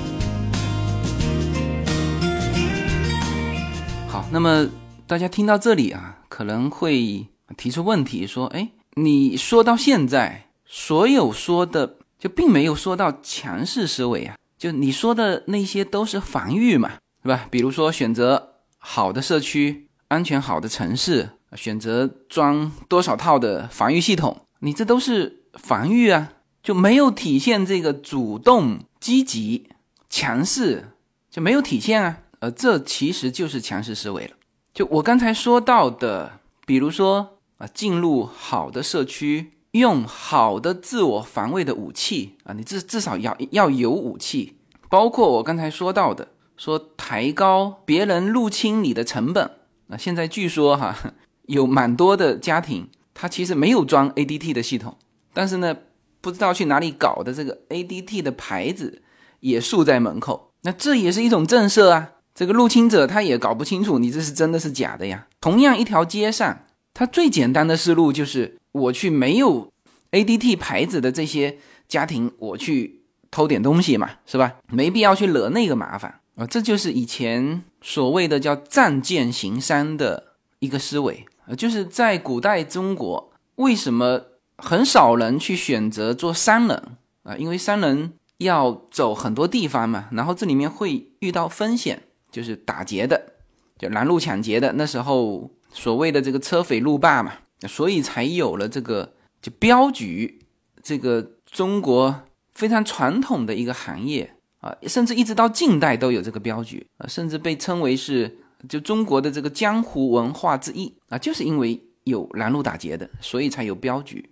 [4.09, 4.69] 好，那么
[5.07, 16.91] 大家听到这里啊，可能会提出问题，说：“哎，你说到现在。”所有说的就并没有说到强势思维啊，就你说的那些都是防御嘛，
[17.23, 17.47] 是吧？
[17.51, 29.71] 比如说选择好的社区、安全好的城市，选择装多少套的防御系统，你这都是防御啊，就没有体现这个主动、积极、
[30.11, 30.93] 强势，
[31.31, 32.19] 就没有体现啊。
[32.41, 34.33] 呃，这其实就是强势思维了。
[34.75, 39.53] 就我刚才说到的，比如说啊，进入好的社区。
[39.73, 44.57] 用好的自我防卫的武器啊，你至至少要要有武器，
[44.89, 49.51] 包括我刚才说到的，说抬高别人入侵你的成本。
[49.89, 50.97] 那现在据说哈，
[51.47, 54.97] 有蛮多的家庭，他其实没有装 ADT 的系统，
[55.35, 55.77] 但是呢，
[56.23, 59.03] 不知道去哪里搞的这个 ADT 的牌子
[59.41, 62.13] 也竖在门口，那这也是一种震慑啊。
[62.35, 65.27] 这个入侵者他也搞不清楚你这是真的是假的呀。
[65.41, 68.57] 同样一条街上，他最简单的思路就是。
[68.79, 69.73] 我去没有
[70.13, 74.57] ADT 牌子的这些家庭，我去偷点东西嘛，是吧？
[74.69, 76.47] 没必要去惹那个麻烦啊！
[76.47, 84.23] 这就是以前所谓的叫仗剑行商的一个思维啊，就是在古代中国，为什么
[84.57, 86.83] 很少人去选择做商人
[87.25, 87.37] 啊？
[87.37, 93.35] 因为商人要走很多地方嘛，然后这里面会遇到风险，就是打劫的，
[93.79, 94.73] 就拦路抢劫的。
[94.75, 97.33] 那时候所谓的这个车匪路霸嘛。
[97.67, 100.47] 所以才有了这个就镖局，
[100.83, 108.39] 这个中国非常传统的一个行业啊，甚至一直到近代都有这个镖局啊，甚至被称为是
[108.69, 114.31] 就中国的这个江湖文化之一啊，就是因为有拦路打劫的，所以才有镖局。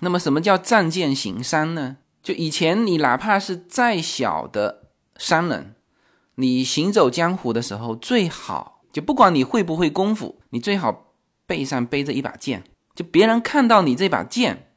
[0.00, 1.98] 那么什么叫仗剑行商呢？
[2.22, 5.74] 就以前你哪怕是再小的商人，
[6.36, 11.03] 你行走江湖的时候，最好就不管你会不会功夫，你最好。
[11.46, 12.64] 背上背着一把剑，
[12.94, 14.68] 就别人看到你这把剑，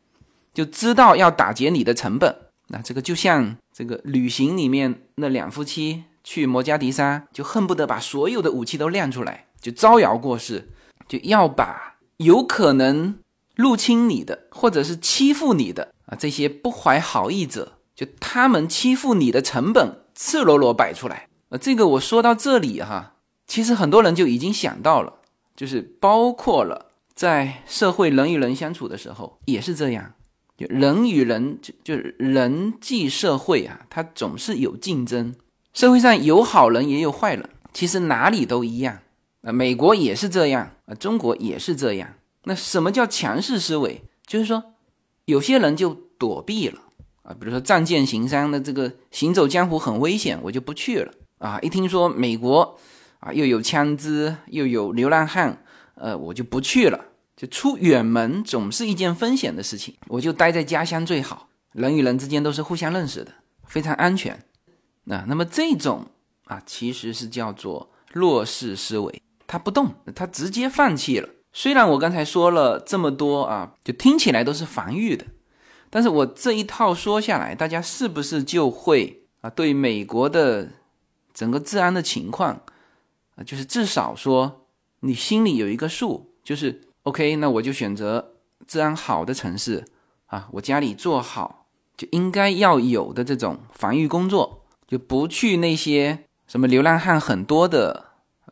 [0.53, 2.35] 就知道要打劫你的成本。
[2.69, 10.67] 那这个就像这个旅行里面那两夫妻去摩加迪沙，就恨不得把所有的武器都亮出来，就招摇过市，
[11.07, 13.19] 就要把有可能
[13.55, 21.29] 入侵你的或者是欺负你的啊这些不怀好意者，就他们欺负你的成本赤裸裸摆出来。
[21.49, 23.13] 呃，这个我说到这里哈，
[23.45, 25.16] 其实很多人就已经想到了，
[25.57, 30.13] 就是包括了在社会人与人相处的时候也是这样。
[30.55, 35.35] 就人与人就就是人际社会啊，它总是有竞争。
[35.73, 38.99] 社会上有好人也有坏人，其实哪里都一样
[39.41, 39.51] 啊。
[39.51, 42.15] 美国也是这样啊，中国也是这样。
[42.45, 44.01] 那什么叫强势思维？
[44.25, 44.63] 就是说，
[45.25, 46.81] 有些人就躲避了
[47.21, 51.59] 啊，比如说仗剑行商的这个行走江湖很危险，我就不去了啊。
[51.61, 52.79] 一听说美国
[53.19, 55.63] 啊又有枪支又有流浪汉，
[55.95, 57.05] 呃，我就不去了。
[57.35, 61.49] 就出远门总是一件风险的事情，我就待在家乡最好。
[61.71, 63.31] 人与人之间都是互相认识的，
[63.65, 64.43] 非常安全。
[65.03, 66.07] 那那么这种
[66.45, 71.29] 啊，其实是叫做弱势思维，他不动，他直接放弃了。
[71.53, 75.25] 虽然我刚才说了这么多啊，就听起来都是防御的，
[75.91, 80.69] 但是我这一套说下来，大家是不是就会啊，对美国的
[81.33, 82.63] 整个治安的情况
[83.43, 84.65] 就是至少说
[85.01, 86.83] 你心里有一个数，就是。
[87.03, 88.33] OK，那我就选择
[88.67, 89.85] 治安好的城市
[90.25, 98.07] 啊，我家里做好就应该要有的这种防御工作，就不去那些什么流浪汉很多的，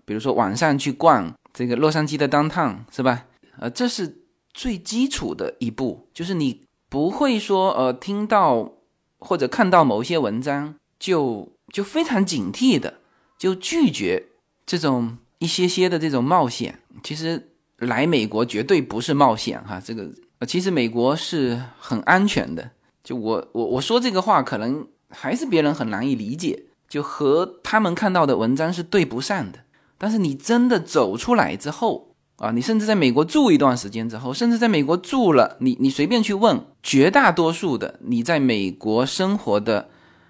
[0.05, 3.25] 比如说晚上去逛这个洛杉矶的 downtown 是吧？
[3.59, 4.23] 呃，这是
[4.53, 8.71] 最基础的一步，就是你不会说呃听到
[9.19, 13.01] 或者看到某些文章就就非常警惕的
[13.37, 14.27] 就拒绝
[14.65, 17.51] 这种一些些的这种冒险，其实。
[17.79, 20.09] 来美国绝对不是冒险哈，这个
[20.39, 22.71] 呃其实美国是很安全的。
[23.03, 29.59] 就我我我说这个话，可能还是别人很难以理解，就和他们看到的文章是对不上的。
[29.97, 39.89] 但是你真的走出来之后啊，你甚至在美国住一段时间之后，甚至在美国住了，你你随便去问绝大多数的你在美国生活的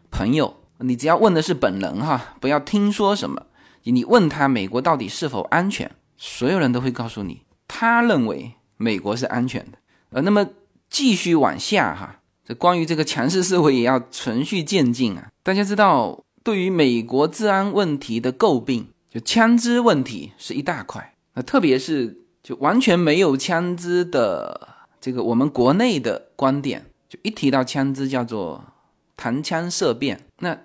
[0.10, 3.46] 朋友，你只要问的是本人哈，不要听说什么，
[3.92, 5.92] 你问他美国到底是否安全。
[6.18, 9.78] 所有人都会告诉你，他认为美国是安全的。
[10.12, 10.48] 呃，那么
[10.90, 15.28] 继续往下哈，这关于这个强势思维也要循序渐进啊。
[15.44, 21.14] 大家知道，对于美国治安问题的诟病，就枪支问题是一大块。
[21.34, 24.70] 那特别是就完全没有枪支的
[25.02, 28.64] 这个我们国内的观点，就一提到枪支叫做
[29.18, 30.22] 谈枪色变。
[30.40, 30.58] 那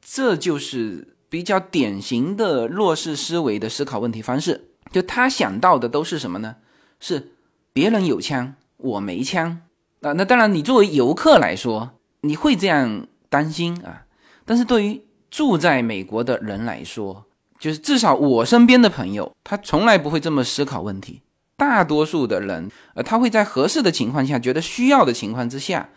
[0.00, 4.68] 这就是比较典型的弱势思维的思考问题方式。
[4.92, 6.54] 就他想到的都是什么呢？
[7.00, 7.32] 是
[7.72, 9.62] 别人有枪，我没枪
[10.02, 10.12] 啊。
[10.12, 14.06] 那当然，你作为游客来说，你会这样担心啊。
[14.44, 17.26] 但是对于住在美国的人来说，
[17.58, 21.20] 就是至少我身边的朋友，他从来不会这么思考问题。
[21.56, 25.88] 大多数的人，呃，他会在合适的情况下，觉得需要的情况之下，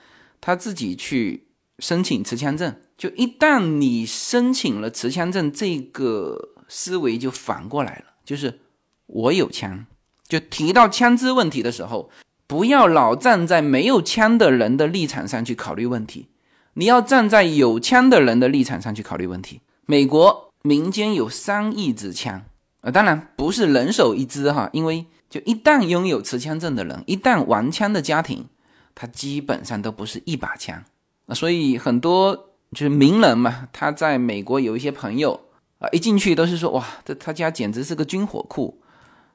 [0.41, 1.45] 他自己去
[1.77, 2.75] 申请持枪证。
[2.97, 8.61] 就一旦你申请了持枪证，这个思维就反过来了，就是。
[9.09, 9.85] 我有枪，
[10.27, 12.09] 就提到枪支问题的时候，
[12.45, 16.27] 不要老站在没有枪的人的立场上去考虑问题，
[16.73, 19.61] 你要站在有枪的人的立场上去考虑问题。
[19.85, 22.43] 美国民间有三亿支枪，
[22.81, 28.47] 啊，当然不是人手一支哈，因为就一旦拥有持枪证的人，一旦玩枪的家庭，
[28.93, 30.83] 他基本上都不是一把枪
[31.27, 35.39] 啊，所以很多就是名人嘛，他在美国有一些朋友
[35.79, 38.81] 啊，一进去都是说哇，这他家简直是个军火库。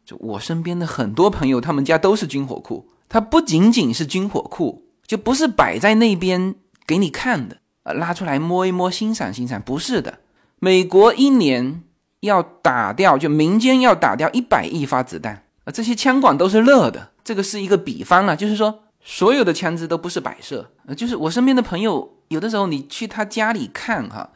[0.05, 2.89] 就我身边的很多朋友，他们家都是军火库。
[3.09, 6.55] 它不仅仅是军火库，就不是摆在那边
[6.87, 10.19] 给你看的，呃，拉出来摸一摸、欣赏欣赏，不是的。
[10.59, 11.83] 美国一年
[12.21, 15.71] 要打掉，就民间要打掉一百亿发子弹啊！
[15.71, 24.33] 这些枪管都是热的，这个是一个比方啊，就是说所有的枪支都不是摆设，就是我身边的朋友，有的时候你去他家里看哈，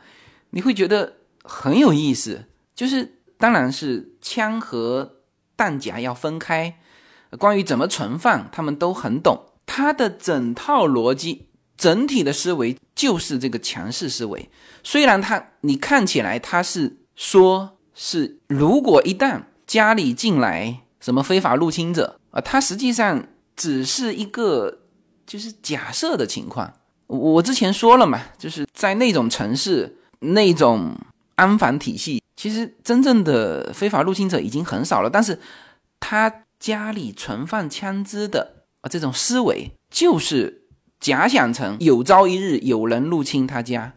[0.51, 2.45] 你会觉得很有意思，
[2.75, 5.15] 就是当然是枪和。
[5.59, 6.79] 弹夹要分开，
[7.39, 9.55] 关于怎么存放，他们都很懂。
[9.65, 11.47] 他的整套逻辑、
[11.79, 14.51] 整体的思维就是这个强势思维。
[14.85, 23.27] 虽然他你看起来他是说，是如果一旦家里进来什么非法入侵者啊，他实际上
[23.57, 24.81] 只是一个
[25.27, 26.75] 就是假设的情况。
[27.07, 30.97] 我之前说了嘛，就是在那种城市那种
[31.37, 32.23] 安防体系。
[32.37, 35.39] 其实真正的非法入侵者已经很少了，但是
[35.99, 40.65] 他家里存放枪支的啊，这种思维就是
[41.01, 43.95] 假想成有朝一日有人入侵他家，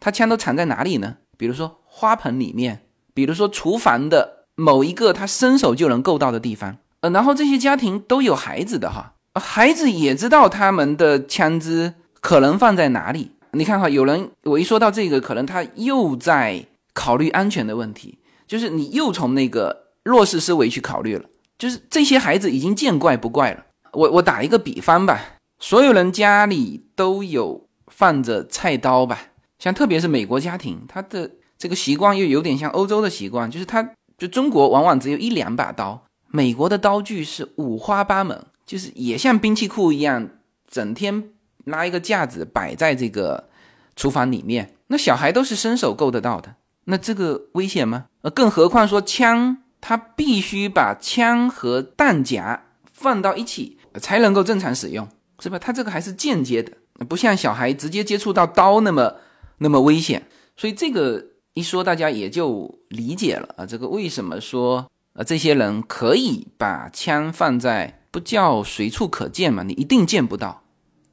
[0.00, 1.18] 他枪都藏在哪里呢？
[1.36, 2.80] 比如说花盆里面，
[3.14, 6.78] 比如说厨房的某一个他伸手就能够到的地方。
[7.00, 13.32] 呃，然后这些家庭都有孩子的哈，孩子也知道他们的枪支可能放在哪里。
[13.52, 21.24] 你看哈，有人我一说到这个，可能他又在考虑安全的问题，就是你又从那个弱势思维去考虑了，
[21.58, 23.64] 就是这些孩子已经见怪不怪了。
[23.92, 25.18] 我我打一个比方吧，
[25.58, 29.18] 所有人家里都有放着菜刀吧，
[29.58, 36.04] 像特别是美国家庭，他的这个习惯又有点像欧洲的习惯，就是他就中国往往只有一两把刀。
[36.30, 40.28] 美国的刀具是五花八门，就是也像兵器库一样，
[40.70, 41.30] 整天
[41.68, 43.48] 拉一个架子摆在这个
[43.94, 44.74] 厨房里面。
[44.88, 46.54] 那小孩都是伸手够得到的，
[46.84, 48.06] 那这个危险吗？
[48.22, 55.06] 呃，更何况说枪，他必须把枪和弹夹放到一起才能够正常使用，
[55.40, 55.58] 是吧？
[55.58, 56.72] 他这个还是间接的，
[57.06, 59.14] 不像小孩直接接触到刀那么
[59.58, 60.26] 那么危险。
[60.56, 63.66] 所以这个一说，大家也就理解了啊。
[63.66, 64.90] 这个为什么说？
[65.12, 69.62] 呃，这些人可以把枪放在不叫随处可见嘛？
[69.64, 70.62] 你一定见不到，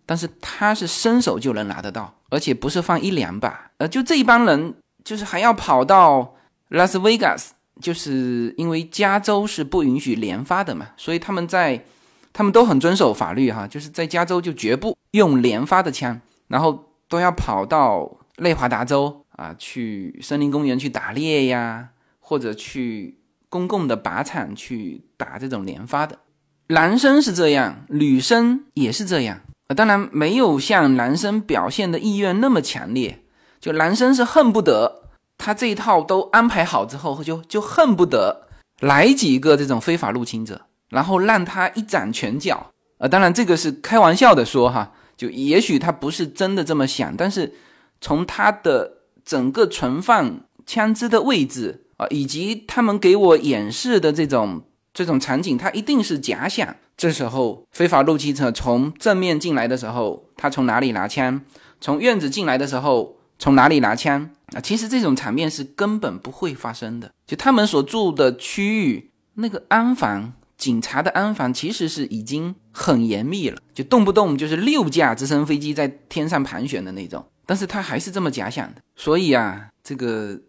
[0.06, 3.72] 但是他是伸手就能拿得到，而且不是放一两把。
[3.78, 6.36] 呃，就这一帮人，就是还要跑到
[6.70, 11.84] 拉斯维加斯，就是因为加州是不允许连发的嘛，所以他们在
[12.32, 21.90] 他们都很遵守法律哈，就是在加州就绝不用连发的枪，然后都要跑到内华达州啊，去森林公园去打猎呀，
[22.20, 23.20] 或者去。
[23.48, 26.20] 公共的靶场去打这种连发的，
[26.68, 29.76] 男生是这样，女生也是这样啊。
[29.76, 33.24] 当然没有像男生表现的意愿那么强烈，
[33.60, 38.48] 就男生是恨不得他这一套都安排好之后，就就恨不得
[38.80, 43.08] 来几个这种非法入侵者，然后让他一展拳脚啊。
[43.08, 47.54] 当然这个是开玩笑的说哈，就也许他不是真的这么想，但是
[48.02, 51.84] 从他的整个存放枪支的位置。
[51.98, 54.62] 啊，以及他们给我演示的这种
[54.94, 56.76] 这种场景，他一定是假想。
[56.98, 61.42] 这时候非法入侵者从正面进来的时候，他从哪里拿枪？
[61.82, 64.30] 从院子进来的时候，从哪里拿枪？
[64.54, 67.12] 啊，其实这种场面是根本不会发生的。
[67.28, 77.26] 就他们所住的区域，那个安防警察的安防其实是已经很严密了，就动不动就是六架直升飞机在天上盘旋的那种。
[77.46, 78.82] 但是他还是这么假想的。
[78.96, 80.40] 所以啊，这个。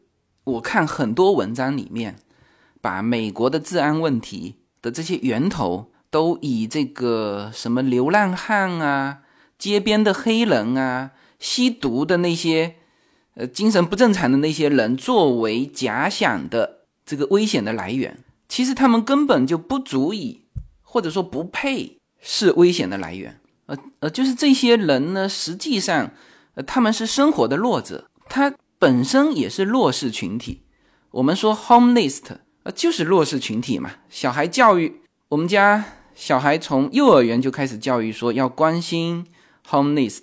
[0.46, 2.14] 我看很多文章里面，
[2.80, 9.18] 把美国的治安问题的这些源头都以这个什么流浪汉啊、
[9.58, 12.76] 街边的黑人啊、吸毒的那些
[13.34, 20.42] 呃精神不正常的那些人作为假想的这个危险的来源，其实他们根本就不足以，
[20.82, 23.40] 或者说不配是危险的来源。
[23.66, 26.12] 呃呃，就是这些人呢，实际上
[26.54, 28.54] 呃他们是生活的弱者，他。
[28.78, 30.60] 本身也是弱势群体，
[31.10, 32.18] 我们说 homeless
[32.62, 33.90] 呃就是弱势群体嘛。
[34.10, 39.26] 小孩教育，我们家小孩从幼儿园就开始教育说要关心
[39.68, 40.18] homeless，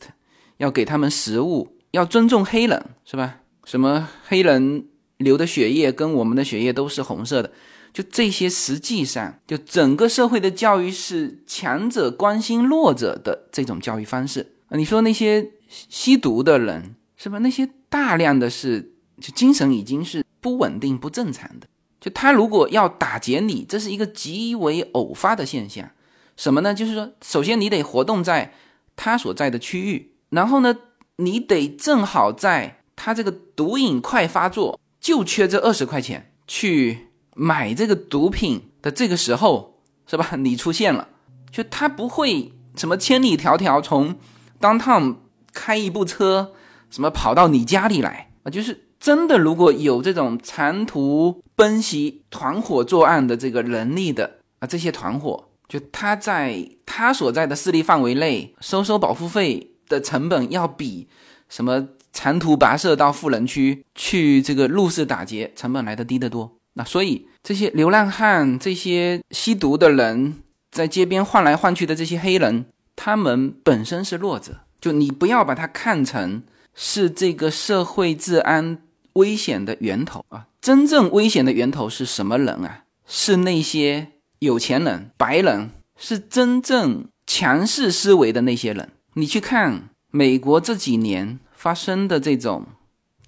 [0.57, 3.41] 要给他们食物，要尊重黑人，是吧？
[3.65, 4.87] 什么黑人
[5.17, 7.51] 流的血液跟我们的血液都是红色的，
[7.91, 14.77] 就这些，实际上就整个社会的教育是强者关心弱者的这种教育方式啊。
[14.77, 16.95] 你说那些吸毒的人。
[17.15, 17.37] 是吧？
[17.37, 21.67] 那些大量的是，就精神已经是不稳定、不正常的。
[22.03, 25.89] 就他如果要打劫你，这是一个极为偶发的现象。
[26.35, 26.73] 什么呢？
[26.73, 28.53] 就是说，首先你得活动在
[28.97, 30.75] 他所在的区域，然后呢，
[31.15, 40.31] 你得正好在他这个毒瘾快发作，就缺这二十块钱去买这个毒品的这个时候，是吧？
[40.35, 41.07] 你出现了，
[41.49, 44.17] 就他不会什么千里迢迢从
[44.59, 45.21] 当趟
[45.53, 46.51] 开一部车。
[46.89, 48.51] 什么跑到你家里来啊？
[48.51, 61.09] 就是真的，如果有这种长途奔袭、团伙作案的这个能力的啊，这些团伙，就他在他所在的势力范围内收收保护费的成本，要比
[61.49, 66.49] 什么长途跋涉到富人区去这个入室打劫成本来的低得多。
[66.75, 70.35] 那所以这些流浪汉、这些吸毒的人，
[70.71, 76.43] 在街边换来换去的这些黑人，他们本身是弱者，就你不要把它看成。
[76.75, 78.79] 是这个社会治安
[79.13, 80.47] 危险的源头啊！
[80.61, 82.85] 真正危险的源头是什么人啊？
[83.05, 88.91] 是那些有钱人、白人，是真正强势思维的那些人。
[89.13, 92.65] 你去看美国这几年发生的这种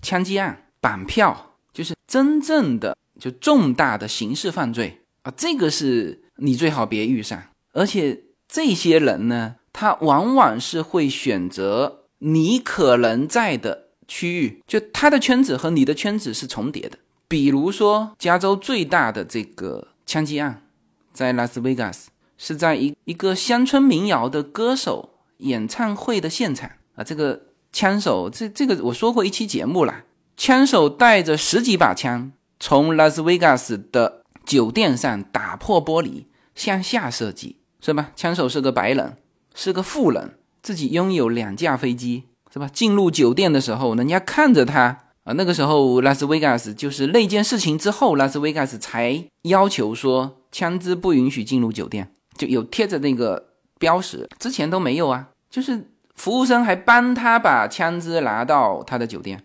[0.01, 5.33] 枪击案、绑票，就是真正的就重大的刑事犯罪啊！
[5.35, 7.41] 这个是你最好别遇上。
[7.73, 12.01] 而且这些人呢，他往往是会选择。
[12.19, 16.97] 你可能在的区域，就他的圈子和你的圈子是重叠的。
[17.27, 20.61] 比如说，加州最大的这个枪击案，
[21.11, 27.03] 在拉斯维加斯，是在一一个乡村民谣的歌手演唱会的现场啊。
[27.03, 30.03] 这个枪手，这这个我说过一期节目了，
[30.37, 38.11] 枪手带着十几把枪从拉斯维加斯的酒店上打破玻璃向下射击，是吧？
[38.15, 39.17] 枪手是个白人，
[39.55, 42.25] 是个富人，自己拥有两架飞机，
[42.55, 42.69] 是吧？
[42.71, 45.01] 进入酒店的时候，人家看着他。
[45.25, 53.47] 啊，那个时候拉斯维加斯就是那件事情之后，拉斯维加斯才要求说枪支不允许进入酒店，就有贴着那个
[53.77, 55.29] 标识，之前都没有啊。
[55.49, 59.43] 就是服务生还帮他把枪支拿到他的酒店，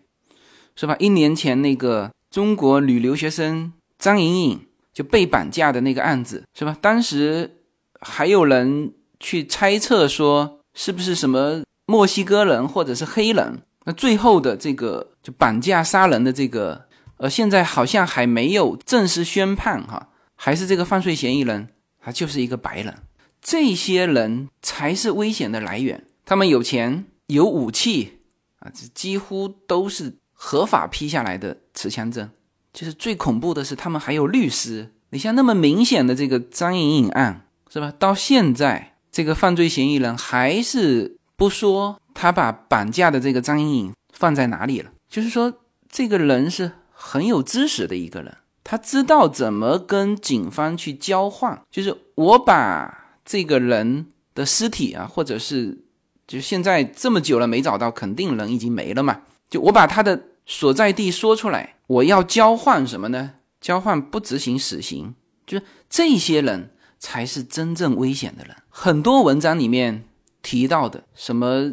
[0.76, 0.94] 是吧？
[1.00, 4.60] 一年前那个中国女留学生张莹莹
[4.92, 6.76] 就被绑架的那个案子，是吧？
[6.80, 7.62] 当时
[8.02, 13.62] 还有人去猜测说是不是什么墨西哥人或者是黑人。
[13.84, 16.86] 那最后的这个就绑架杀人的这个，
[17.16, 21.68] 呃，现在好像还没有正式宣判哈，还是这个犯罪嫌疑人，
[22.00, 22.94] 他就是一个白人，
[23.42, 26.04] 这些人才是危险的来源。
[26.24, 28.20] 他们有钱有武器
[28.60, 32.30] 啊，这几乎都是合法批下来的持枪证。
[32.72, 34.92] 就是最恐怖的是，他们还有律师。
[35.08, 37.92] 你像那么明显的这个张莹莹案，是吧？
[37.98, 41.98] 到现在这个犯罪嫌疑人还是不说。
[42.12, 44.90] 他把绑架的这个张莹莹放在哪里了？
[45.08, 45.50] 就是说，
[45.88, 51.58] 这个人是很有知识的一个人，他知道怎么跟警方去交换。
[51.70, 55.78] 就是我把这个人的尸体啊，或者是
[56.26, 59.22] 就现在这么久了没找到，肯定人已经没了嘛。
[59.48, 63.32] 就我把他的所在地说出来，我要交换什么呢？
[63.62, 65.14] 交换不执行死刑，
[65.46, 68.54] 就是这些人才是真正危险的人。
[68.68, 70.04] 很多文章里面
[70.42, 71.72] 提到的什么。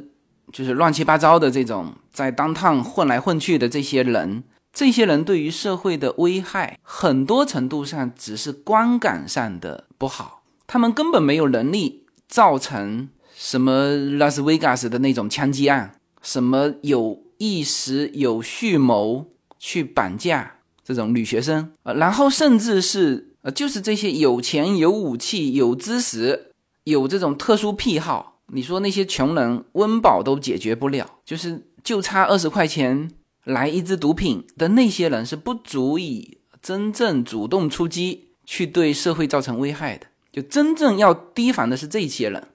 [0.54, 19.26] 就是乱七八糟的这种在当趟混来混去的这些人，这些人对于社会的危害，很多程度上只是观感上的不好，他们根本没有能力造成什么拉斯维加斯的那种枪击案，什么有意识有蓄谋
[19.60, 26.52] 去绑架这种女学生呃，然后甚至是呃，就是这些有钱有武器有知识
[26.86, 28.37] 有这种特殊癖好。
[28.54, 33.12] 你说那些穷人温饱都解决不了，就是就差二十块钱
[33.44, 40.08] 来一支毒品的那些人是不足以真正主动出击去对社会造成危害的。
[40.32, 42.48] 就真正要提防的是这些人，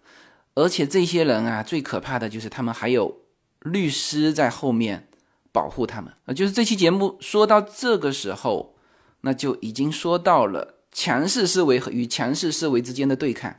[0.55, 3.23] 而且这些人啊，最可怕的就是他们还有
[3.61, 5.09] 律师在后面
[5.51, 6.33] 保护他们啊。
[6.33, 8.77] 就是这期节目说到这个时候，
[9.23, 13.55] 那就已经说到了强势思维和与强势思维之间的对抗。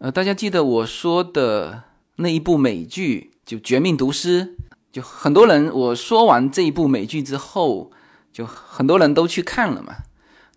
[0.00, 1.82] 呃，大家记得我说的
[2.16, 4.44] 那一部美剧，就《绝命毒师》，
[4.92, 7.90] 就很多人我说完这一部美剧之后，
[8.32, 9.96] 就很多人都去看了嘛。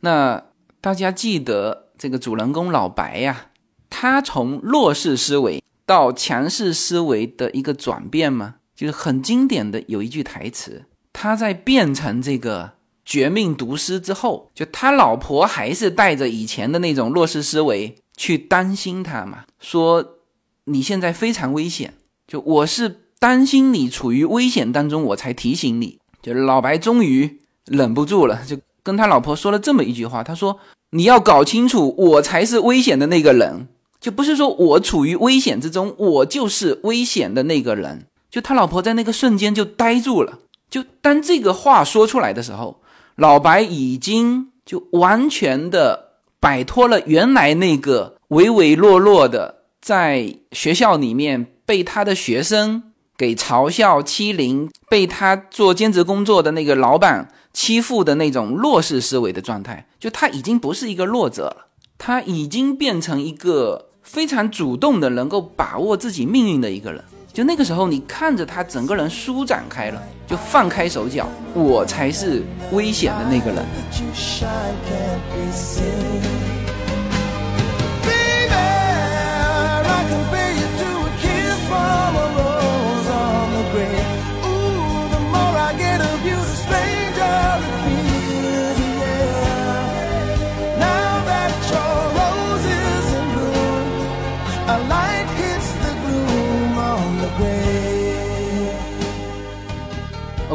[0.01, 0.43] 那
[0.79, 3.47] 大家记得这个主人公老白呀，
[3.89, 8.57] 他从弱势思维到强势思维的一个转变吗？
[8.75, 12.73] 就是很经典的有一句台词，他在变成这个
[13.03, 17.95] 绝命毒师之后，就他老婆还是带着以前的那种弱势思维。
[18.15, 19.45] 去担心他嘛？
[19.59, 20.17] 说
[20.65, 21.93] 你现在非常危险，
[22.27, 25.99] 就我是担心你处于危险当中，我才提醒你。
[26.21, 30.59] 就老白终于忍不住了，就跟他老婆说了这么一句话：他说
[30.91, 33.67] 你要搞清楚，我才是危险的那个人，
[33.99, 38.05] 就不是说我处于危险之中，我就是危险的那个人。
[38.29, 40.39] 就他老婆在那个瞬间就呆住了。
[40.69, 42.81] 就当这个话说出来的时候，
[43.15, 46.10] 老白已经就完全的。
[46.41, 61.67] 摆脱了原来那个唯唯诺诺的，在学校里面被他的学生给嘲笑欺凌，被他做兼职工作的那个老板欺负的那种弱势思维的状态，就他已经不是一个弱者了，
[61.99, 67.03] 他已经变成一个非常主动的，能够把握自己命运的一个人。
[67.33, 73.63] 就那个时候，你看着他整个人舒展开了，就放开手脚，我才是危险的那个人。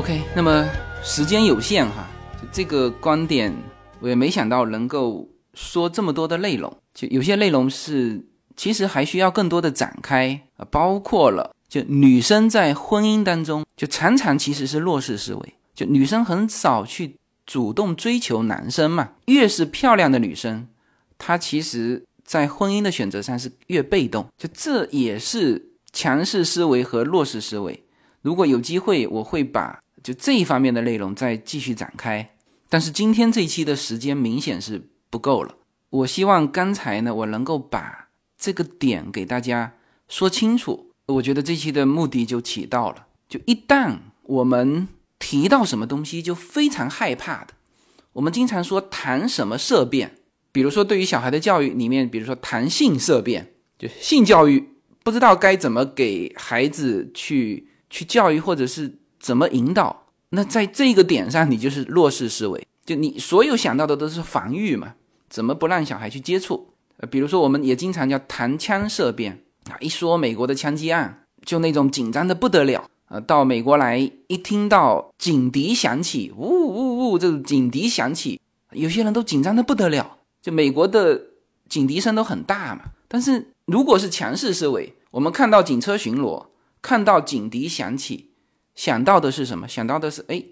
[0.06, 0.64] OK，那么
[1.02, 2.06] 时间有限哈，
[2.40, 3.52] 就这个观点
[3.98, 19.10] 我也没想到能够说这么多的内容，就有些内容是其实还需要更多的展开啊，包括了就女生在婚姻当中，就常常其实是弱势思维，就女生很少去主动追求男生嘛。
[19.24, 20.68] 越是漂亮的女生，
[21.18, 27.82] 她其实在婚姻的选择上是越被动，就这也是强势思维和弱势思维。
[28.22, 32.30] 如果有机会，我会把就这一方面的内容再继续展开。
[32.68, 34.80] 但是今天这一期的时间明显是
[35.10, 35.56] 不够了。
[35.90, 38.06] 我希望刚才呢，我能够把
[38.38, 39.72] 这个点给大家
[40.06, 40.92] 说清楚。
[41.06, 43.08] 我觉得这期的目的就起到了。
[43.28, 44.86] 就一旦我们
[45.18, 47.54] 提到什么东西，就非常害怕的。
[48.12, 50.14] 我们经常说谈什么色变，
[50.52, 54.68] 比如说对于小孩的教育里面，比如说谈性色变，就性教育，
[55.02, 60.04] 不知道该怎么给孩子去去教育，或者是怎么引导。
[60.30, 64.94] 那在这个点上，你就是弱势思维，就你所有想到的都是防御嘛？
[65.30, 66.68] 怎么不让小孩去接触？
[66.98, 73.20] 呃，比如说，我们也经常叫谈枪色变啊，一说美国的枪击案，就那种紧张的不得了啊。
[73.20, 78.40] 到美国来，一听到警笛响起，呜呜呜，这个警笛响起，
[78.72, 80.18] 有些人都紧张的不得了。
[80.42, 81.20] 就美国的
[81.68, 82.82] 警笛声都很大嘛。
[83.08, 86.46] 但是如果是强势思维，我们看到警车巡逻，
[86.82, 88.30] 看到警笛响起。
[88.76, 89.66] 想到的是什么？
[89.66, 90.44] 想到的是，哎，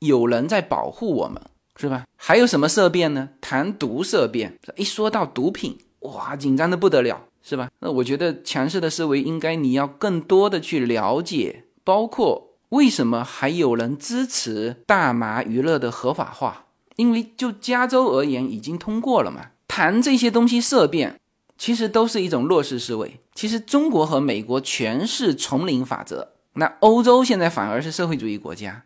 [0.00, 1.40] 有人在保护我们，
[1.76, 2.04] 是吧？
[2.16, 3.30] 还有什么色变呢？
[3.40, 7.70] 谈毒色变，一说到毒品，哇，紧张的不得了，是吧？
[7.78, 16.66] 那我觉得强势的思维应该你要更多的去了解，包括为什么还有人支持大麻娱乐的合法化？
[16.96, 19.52] 因为就加州而言，已经通过了嘛。
[19.68, 21.20] 谈这些东西色变，
[21.56, 23.20] 其实都是一种弱势思维。
[23.32, 26.32] 其实中国和美国全是丛林法则。
[26.54, 28.82] 那欧洲现在反而是社会主义国家，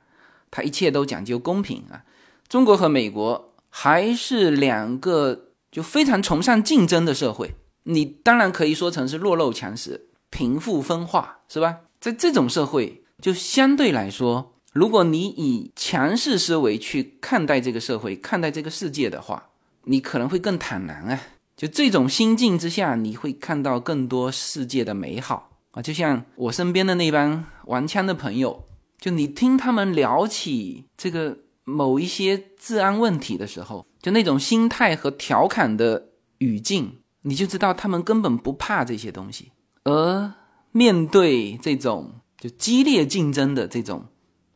[0.50, 2.04] 它一切都讲究公平啊。
[2.48, 7.54] 中国和美国还是两个就非常崇尚竞争的社会。
[7.84, 11.80] 你当然可以说成是弱肉强食、贫富分化，是吧？
[12.00, 19.50] 在这种社会，就相对来说，如果你以强势思维去看待这个社会、看待这个世界的话，
[19.84, 21.20] 你可能会更坦然啊。
[21.56, 25.50] 就这种心境之下，你会看到更多世界的美好。
[25.72, 28.64] 啊，就像我身边的那帮玩枪的朋友，
[28.98, 36.08] 就你听他们聊起这个某一些治安问题的时候，就那种心态和调侃的
[36.38, 39.52] 语境，你就知道他们根本不怕这些东西。
[39.84, 40.32] 而
[40.72, 44.06] 面对这种就激烈竞争的这种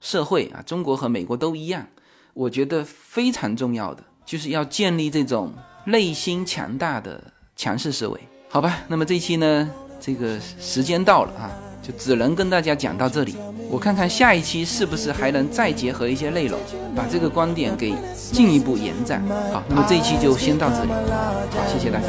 [0.01, 1.87] 社会啊，中国和美国都一样，
[2.35, 5.55] 我觉得非常重要的就是要建立这种
[5.87, 8.81] 内心强大的强势思维，好吧？
[8.89, 9.71] 那么这期呢？
[10.01, 11.51] 这个时间到了啊，
[11.89, 13.35] 就只能跟大家讲到这里。
[13.71, 16.59] 我看看下一期是不是还能再结合一些内容，
[16.95, 19.23] 把这个观点给进一步延展。
[19.51, 20.91] 好，那么这一期就先到这里。
[20.91, 22.09] 好，谢谢大家。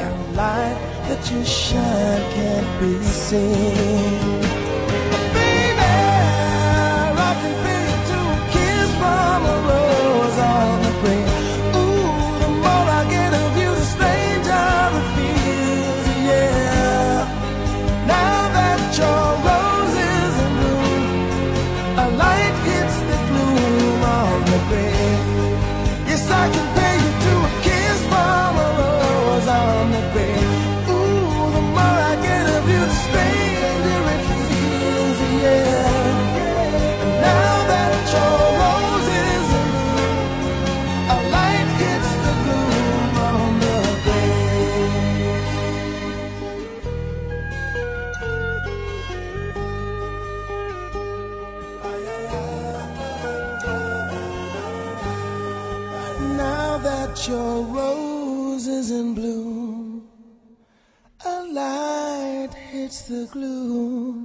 [63.10, 64.18] the glue.